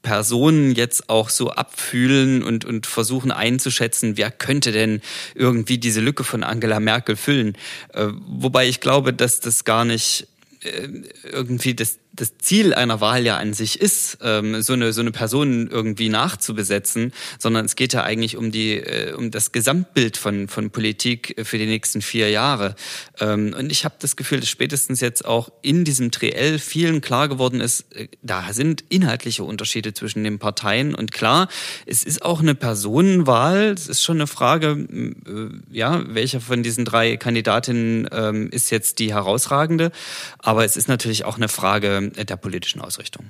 Personen 0.03 0.75
jetzt 0.75 1.09
auch 1.09 1.29
so 1.29 1.51
abfühlen 1.51 2.43
und, 2.43 2.65
und 2.65 2.85
versuchen 2.85 3.31
einzuschätzen, 3.31 4.17
wer 4.17 4.29
könnte 4.29 4.71
denn 4.71 5.01
irgendwie 5.33 5.77
diese 5.77 6.01
Lücke 6.01 6.23
von 6.25 6.43
Angela 6.43 6.79
Merkel 6.79 7.15
füllen. 7.15 7.57
Äh, 7.93 8.09
wobei 8.27 8.67
ich 8.67 8.81
glaube, 8.81 9.13
dass 9.13 9.39
das 9.39 9.63
gar 9.63 9.85
nicht 9.85 10.27
äh, 10.61 10.89
irgendwie 11.23 11.73
das 11.73 11.99
das 12.15 12.37
Ziel 12.37 12.73
einer 12.75 13.01
Wahl 13.01 13.25
ja 13.25 13.37
an 13.37 13.53
sich 13.53 13.81
ist, 13.81 14.19
ähm, 14.21 14.61
so 14.61 14.73
eine 14.73 14.93
so 14.93 15.01
eine 15.01 15.11
Person 15.11 15.67
irgendwie 15.69 16.09
nachzubesetzen, 16.09 17.11
sondern 17.39 17.65
es 17.65 17.75
geht 17.75 17.93
ja 17.93 18.03
eigentlich 18.03 18.37
um 18.37 18.51
die 18.51 18.77
äh, 18.77 19.13
um 19.13 19.31
das 19.31 19.51
Gesamtbild 19.51 20.17
von 20.17 20.47
von 20.47 20.69
Politik 20.69 21.35
für 21.43 21.57
die 21.57 21.65
nächsten 21.65 22.01
vier 22.01 22.29
Jahre. 22.29 22.75
Ähm, 23.19 23.55
und 23.57 23.71
ich 23.71 23.83
habe 23.83 23.95
das 23.99 24.15
Gefühl, 24.15 24.39
dass 24.39 24.49
spätestens 24.49 25.01
jetzt 25.01 25.25
auch 25.25 25.51
in 25.63 25.85
diesem 25.85 26.11
Triell 26.11 26.59
vielen 26.59 27.01
klar 27.01 27.27
geworden 27.27 27.61
ist, 27.61 27.91
äh, 27.95 28.07
da 28.21 28.53
sind 28.53 28.83
inhaltliche 28.89 29.43
Unterschiede 29.43 29.93
zwischen 29.93 30.23
den 30.23 30.37
Parteien 30.37 30.93
und 30.93 31.11
klar, 31.11 31.47
es 31.87 32.03
ist 32.03 32.21
auch 32.21 32.41
eine 32.41 32.53
Personenwahl. 32.53 33.71
Es 33.71 33.87
ist 33.87 34.03
schon 34.03 34.17
eine 34.17 34.27
Frage, 34.27 34.87
äh, 34.91 35.75
ja, 35.75 36.03
welcher 36.13 36.41
von 36.41 36.61
diesen 36.61 36.85
drei 36.85 37.17
Kandidatinnen 37.17 38.07
ähm, 38.11 38.49
ist 38.51 38.69
jetzt 38.69 38.99
die 38.99 39.13
herausragende? 39.13 39.91
Aber 40.37 40.63
es 40.63 40.77
ist 40.77 40.87
natürlich 40.87 41.25
auch 41.25 41.37
eine 41.37 41.49
Frage 41.49 42.02
der 42.11 42.35
politischen 42.35 42.81
Ausrichtung. 42.81 43.25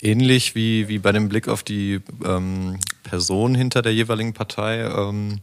Ähnlich 0.00 0.54
wie, 0.54 0.88
wie 0.88 0.98
bei 0.98 1.12
dem 1.12 1.28
Blick 1.28 1.48
auf 1.48 1.62
die 1.62 2.00
ähm, 2.24 2.78
Person 3.04 3.54
hinter 3.54 3.82
der 3.82 3.94
jeweiligen 3.94 4.32
Partei 4.32 4.80
ähm, 4.80 5.40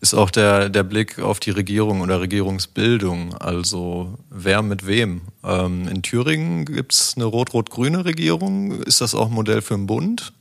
ist 0.00 0.12
auch 0.12 0.30
der, 0.30 0.68
der 0.68 0.82
Blick 0.82 1.18
auf 1.18 1.40
die 1.40 1.50
Regierung 1.50 2.02
oder 2.02 2.20
Regierungsbildung. 2.20 3.34
Also 3.38 4.18
wer 4.28 4.60
mit 4.60 4.86
wem. 4.86 5.22
Ähm, 5.42 5.88
in 5.88 6.02
Thüringen 6.02 6.66
gibt 6.66 6.92
es 6.92 7.14
eine 7.16 7.24
rot-rot-grüne 7.24 8.04
Regierung. 8.04 8.82
Ist 8.82 9.00
das 9.00 9.14
auch 9.14 9.28
ein 9.28 9.32
Modell 9.32 9.62
für 9.62 9.74
den 9.74 9.86
Bund? 9.86 10.34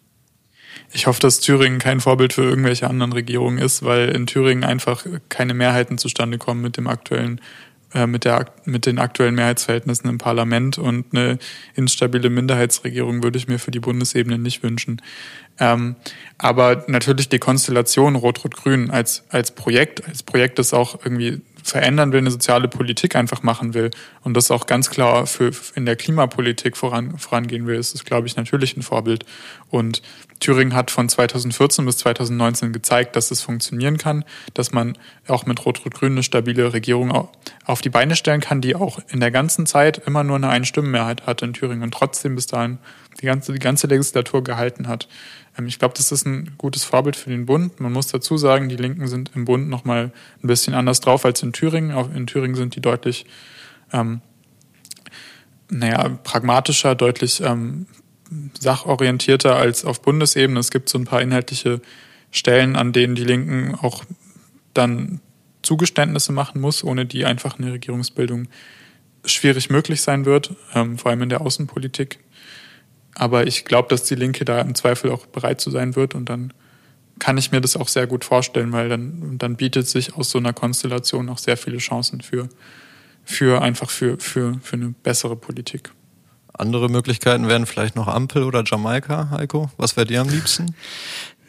Ich 0.92 1.08
hoffe, 1.08 1.22
dass 1.22 1.40
Thüringen 1.40 1.80
kein 1.80 2.02
Vorbild 2.02 2.34
für 2.34 2.44
irgendwelche 2.44 2.90
anderen 2.90 3.14
Regierungen 3.14 3.58
ist, 3.58 3.84
weil 3.84 4.10
in 4.10 4.28
Thüringen 4.28 4.66
einfach 4.66 5.06
keine 5.30 5.54
Mehrheiten 5.54 5.98
zustande 5.98 6.38
kommen 6.38 6.62
mit 6.62 6.76
dem 6.76 6.88
aktuellen 6.88 7.40
äh, 7.94 8.08
mit, 8.08 8.26
der, 8.26 8.46
mit 8.66 8.86
den 8.86 9.00
aktuellen 9.00 9.36
Mehrheitsverhältnissen 9.36 10.10
im 10.10 10.18
Parlament 10.18 10.78
und 10.78 11.06
eine 11.12 11.38
instabile 11.76 12.30
Minderheitsregierung 12.30 13.24
würde 13.24 13.38
ich 13.38 13.48
mir 13.48 13.60
für 13.60 13.72
die 13.72 13.80
Bundesebene 13.80 14.38
nicht 14.38 14.64
wünschen. 14.64 15.02
Ähm, 15.60 15.96
aber 16.38 16.86
natürlich 16.88 17.30
die 17.30 17.40
Konstellation 17.40 18.16
Rot-Rot-Grün 18.16 18.90
als, 18.90 19.24
als 19.30 19.52
Projekt, 19.52 20.08
als 20.08 20.24
Projekt, 20.24 20.60
das 20.60 20.74
auch 20.74 21.00
irgendwie 21.04 21.42
verändern 21.64 22.12
will, 22.12 22.20
eine 22.20 22.32
soziale 22.32 22.68
Politik 22.68 23.16
einfach 23.16 23.42
machen 23.42 23.74
will 23.74 23.90
und 24.22 24.36
das 24.36 24.52
auch 24.52 24.66
ganz 24.66 24.90
klar 24.90 25.26
für 25.26 25.52
in 25.76 25.86
der 25.86 25.96
Klimapolitik 25.96 26.78
voran, 26.78 27.18
vorangehen 27.18 27.66
will, 27.66 27.78
ist 27.78 27.94
das, 27.94 28.04
glaube 28.04 28.28
ich, 28.28 28.36
natürlich 28.36 28.76
ein 28.76 28.84
Vorbild. 28.84 29.26
Und 29.70 30.02
Thüringen 30.40 30.76
hat 30.76 30.92
von 30.92 31.08
2014 31.08 31.86
bis 31.86 31.98
2019 31.98 32.74
gezeigt, 32.74 33.16
dass 33.16 33.32
es 33.32 33.42
funktionieren 33.42 33.98
kann, 33.98 34.26
dass 34.54 34.74
man 34.74 34.98
auch 35.28 35.46
mit 35.46 35.66
Rot-Rot-Grün 35.66 36.12
eine 36.12 36.24
stabile 36.24 36.74
Regierung 36.74 37.30
auf 37.66 37.82
die 37.82 37.90
Beine 37.90 38.16
stellen 38.16 38.42
kann, 38.42 38.60
die 38.60 38.76
auch 38.76 39.00
in 39.08 39.22
der 39.22 39.32
ganzen 39.32 39.66
Zeit 39.66 40.02
immer 40.06 40.24
nur 40.24 40.36
eine 40.36 40.50
Einstimmenmehrheit 40.50 41.26
hatte 41.26 41.46
in 41.46 41.54
Thüringen 41.54 41.84
und 41.84 41.94
trotzdem 41.94 42.36
bis 42.36 42.48
dahin 42.48 42.78
die 43.22 43.26
ganze, 43.26 43.54
die 43.54 43.60
ganze 43.60 43.88
Legislatur 43.88 44.44
gehalten 44.44 44.88
hat. 44.88 45.08
Ähm, 45.58 45.68
ich 45.68 45.80
glaube, 45.80 45.94
das 45.96 46.12
ist 46.12 46.26
ein 46.26 46.52
gutes 46.58 46.84
Vorbild 46.84 47.16
für 47.16 47.30
den 47.30 47.46
Bund. 47.46 47.80
Man 47.80 47.94
muss 47.94 48.08
dazu 48.08 48.38
sagen, 48.38 48.70
die 48.70 48.76
Linken 48.76 49.08
sind 49.08 49.32
im 49.36 49.46
Bund 49.46 49.70
nochmal 49.70 50.12
ein 50.42 50.48
bisschen 50.48 50.74
anders 50.74 51.00
drauf 51.00 51.26
als 51.26 51.44
in 51.44 51.54
Thüringen. 51.54 51.92
In 52.16 52.28
Thüringen 52.28 52.56
sind 52.56 52.76
die 52.76 52.82
deutlich, 52.82 53.26
ähm, 53.92 54.22
naja, 55.70 56.10
pragmatischer, 56.24 56.96
deutlich 56.96 57.42
ähm, 57.42 57.88
sachorientierter 58.60 59.56
als 59.56 59.86
auf 59.86 60.02
Bundesebene. 60.02 60.60
Es 60.60 60.72
gibt 60.72 60.90
so 60.90 60.98
ein 60.98 61.06
paar 61.06 61.22
inhaltliche 61.22 61.82
Stellen, 62.32 62.76
an 62.76 62.94
denen 62.94 63.16
die 63.16 63.24
Linken 63.24 63.76
auch 63.76 64.04
dann 64.74 65.20
Zugeständnisse 65.62 66.32
machen 66.32 66.60
muss, 66.60 66.84
ohne 66.84 67.06
die 67.06 67.26
einfach 67.26 67.58
eine 67.58 67.72
Regierungsbildung 67.74 68.48
schwierig 69.26 69.70
möglich 69.70 70.02
sein 70.02 70.26
wird, 70.26 70.56
ähm, 70.74 70.98
vor 70.98 71.12
allem 71.12 71.22
in 71.22 71.30
der 71.30 71.42
Außenpolitik. 71.42 72.20
Aber 73.16 73.48
ich 73.48 73.66
glaube, 73.66 73.90
dass 73.90 74.04
die 74.04 74.16
Linke 74.16 74.46
da 74.46 74.62
im 74.62 74.76
Zweifel 74.76 75.12
auch 75.12 75.26
bereit 75.28 75.62
zu 75.62 75.70
sein 75.70 75.96
wird 75.96 76.16
und 76.16 76.30
dann 76.30 76.54
kann 77.20 77.38
ich 77.38 77.52
mir 77.52 77.62
das 77.62 77.76
auch 77.76 77.88
sehr 77.88 78.08
gut 78.08 78.26
vorstellen, 78.26 78.72
weil 78.72 78.90
dann, 78.90 79.38
dann 79.38 79.56
bietet 79.56 79.88
sich 79.88 80.16
aus 80.16 80.32
so 80.32 80.40
einer 80.40 80.54
Konstellation 80.54 81.30
auch 81.30 81.38
sehr 81.38 81.58
viele 81.58 81.78
Chancen 81.78 82.22
für, 82.22 82.50
für 83.24 83.62
einfach 83.62 83.90
für, 83.90 84.20
für, 84.20 84.60
für 84.62 84.76
eine 84.76 84.96
bessere 85.04 85.36
Politik. 85.36 85.92
Andere 86.54 86.90
Möglichkeiten 86.90 87.48
wären 87.48 87.66
vielleicht 87.66 87.96
noch 87.96 88.08
Ampel 88.08 88.44
oder 88.44 88.64
Jamaika, 88.66 89.30
Heiko. 89.32 89.72
Was 89.78 89.96
wäre 89.96 90.06
dir 90.06 90.22
am 90.22 90.30
liebsten? 90.30 90.76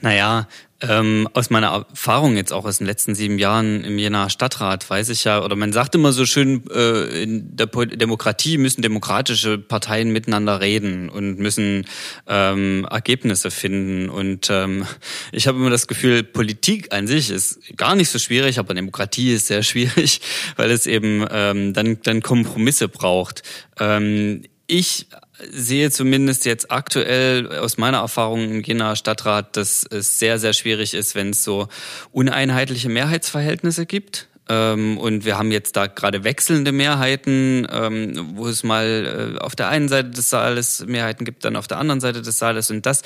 Naja, 0.00 0.48
ähm, 0.88 1.28
aus 1.32 1.50
meiner 1.50 1.86
Erfahrung 1.90 2.36
jetzt 2.36 2.52
auch 2.52 2.64
aus 2.64 2.78
den 2.78 2.86
letzten 2.86 3.14
sieben 3.14 3.38
Jahren 3.38 3.84
im 3.84 3.98
Jenaer 3.98 4.30
Stadtrat 4.30 4.88
weiß 4.88 5.08
ich 5.08 5.24
ja, 5.24 5.42
oder 5.42 5.56
man 5.56 5.72
sagt 5.72 5.94
immer 5.94 6.12
so 6.12 6.26
schön, 6.26 6.64
äh, 6.70 7.22
in 7.22 7.56
der 7.56 7.66
Demokratie 7.66 8.58
müssen 8.58 8.82
demokratische 8.82 9.58
Parteien 9.58 10.10
miteinander 10.10 10.60
reden 10.60 11.08
und 11.08 11.38
müssen 11.38 11.86
ähm, 12.26 12.86
Ergebnisse 12.90 13.50
finden. 13.50 14.08
Und 14.08 14.48
ähm, 14.50 14.86
ich 15.32 15.46
habe 15.46 15.58
immer 15.58 15.70
das 15.70 15.86
Gefühl, 15.86 16.22
Politik 16.22 16.92
an 16.92 17.06
sich 17.06 17.30
ist 17.30 17.76
gar 17.76 17.94
nicht 17.94 18.10
so 18.10 18.18
schwierig, 18.18 18.58
aber 18.58 18.74
Demokratie 18.74 19.32
ist 19.32 19.46
sehr 19.46 19.62
schwierig, 19.64 20.20
weil 20.56 20.70
es 20.70 20.86
eben 20.86 21.26
ähm, 21.30 21.72
dann, 21.72 21.98
dann 22.02 22.22
Kompromisse 22.22 22.88
braucht. 22.88 23.42
Ähm, 23.78 24.42
ich 24.66 25.06
sehe 25.50 25.90
zumindest 25.90 26.44
jetzt 26.44 26.70
aktuell 26.70 27.48
aus 27.58 27.76
meiner 27.76 27.98
Erfahrung 27.98 28.50
im 28.50 28.62
Jenaer 28.62 28.96
Stadtrat, 28.96 29.56
dass 29.56 29.84
es 29.84 30.18
sehr, 30.18 30.38
sehr 30.38 30.52
schwierig 30.52 30.94
ist, 30.94 31.14
wenn 31.14 31.30
es 31.30 31.42
so 31.42 31.68
uneinheitliche 32.12 32.88
Mehrheitsverhältnisse 32.88 33.86
gibt. 33.86 34.28
Ähm, 34.48 34.98
und 34.98 35.24
wir 35.24 35.38
haben 35.38 35.50
jetzt 35.50 35.76
da 35.76 35.86
gerade 35.86 36.22
wechselnde 36.22 36.70
Mehrheiten, 36.70 37.66
ähm, 37.70 38.32
wo 38.34 38.46
es 38.46 38.62
mal 38.62 39.36
äh, 39.36 39.40
auf 39.40 39.56
der 39.56 39.68
einen 39.68 39.88
Seite 39.88 40.10
des 40.10 40.28
Saales 40.30 40.84
Mehrheiten 40.86 41.24
gibt, 41.24 41.44
dann 41.44 41.56
auf 41.56 41.66
der 41.66 41.78
anderen 41.78 42.00
Seite 42.00 42.20
des 42.20 42.38
Saales. 42.38 42.70
Und 42.70 42.84
das 42.84 43.02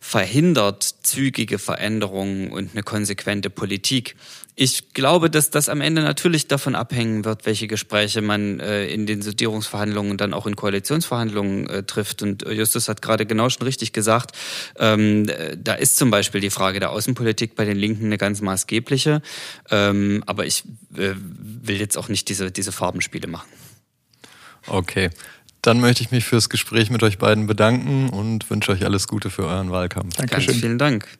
verhindert 0.00 0.82
zügige 1.02 1.58
Veränderungen 1.58 2.50
und 2.50 2.72
eine 2.72 2.82
konsequente 2.82 3.50
Politik. 3.50 4.14
Ich 4.54 4.92
glaube, 4.92 5.30
dass 5.30 5.50
das 5.50 5.68
am 5.68 5.80
Ende 5.80 6.02
natürlich 6.02 6.48
davon 6.48 6.74
abhängen 6.74 7.24
wird, 7.24 7.46
welche 7.46 7.68
Gespräche 7.68 8.22
man 8.22 8.58
äh, 8.58 8.86
in 8.86 9.06
den 9.06 9.22
Sondierungsverhandlungen 9.22 10.10
und 10.10 10.20
dann 10.20 10.34
auch 10.34 10.46
in 10.46 10.56
Koalitionsverhandlungen 10.56 11.68
äh, 11.68 11.82
trifft. 11.84 12.22
Und 12.22 12.42
Justus 12.48 12.88
hat 12.88 13.00
gerade 13.00 13.24
genau 13.24 13.50
schon 13.50 13.62
richtig 13.62 13.92
gesagt, 13.92 14.32
ähm, 14.76 15.30
da 15.56 15.74
ist 15.74 15.96
zum 15.96 16.10
Beispiel 16.10 16.40
die 16.40 16.50
Frage 16.50 16.80
der 16.80 16.90
Außenpolitik 16.90 17.54
bei 17.54 17.64
den 17.64 17.76
Linken 17.76 18.06
eine 18.06 18.18
ganz 18.18 18.40
maßgebliche. 18.40 19.22
Ähm, 19.70 20.24
aber 20.26 20.46
ich 20.46 20.64
äh, 20.96 21.14
will 21.16 21.76
jetzt 21.76 21.96
auch 21.96 22.08
nicht 22.08 22.28
diese, 22.28 22.50
diese 22.50 22.72
Farbenspiele 22.72 23.28
machen. 23.28 23.48
Okay. 24.66 25.10
Dann 25.62 25.80
möchte 25.80 26.02
ich 26.02 26.10
mich 26.10 26.24
fürs 26.24 26.48
Gespräch 26.48 26.90
mit 26.90 27.02
euch 27.02 27.18
beiden 27.18 27.46
bedanken 27.46 28.08
und 28.10 28.48
wünsche 28.50 28.72
euch 28.72 28.84
alles 28.84 29.08
Gute 29.08 29.30
für 29.30 29.44
euren 29.44 29.70
Wahlkampf. 29.70 30.16
Dankeschön. 30.16 30.46
Ganz 30.46 30.60
vielen 30.60 30.78
Dank. 30.78 31.18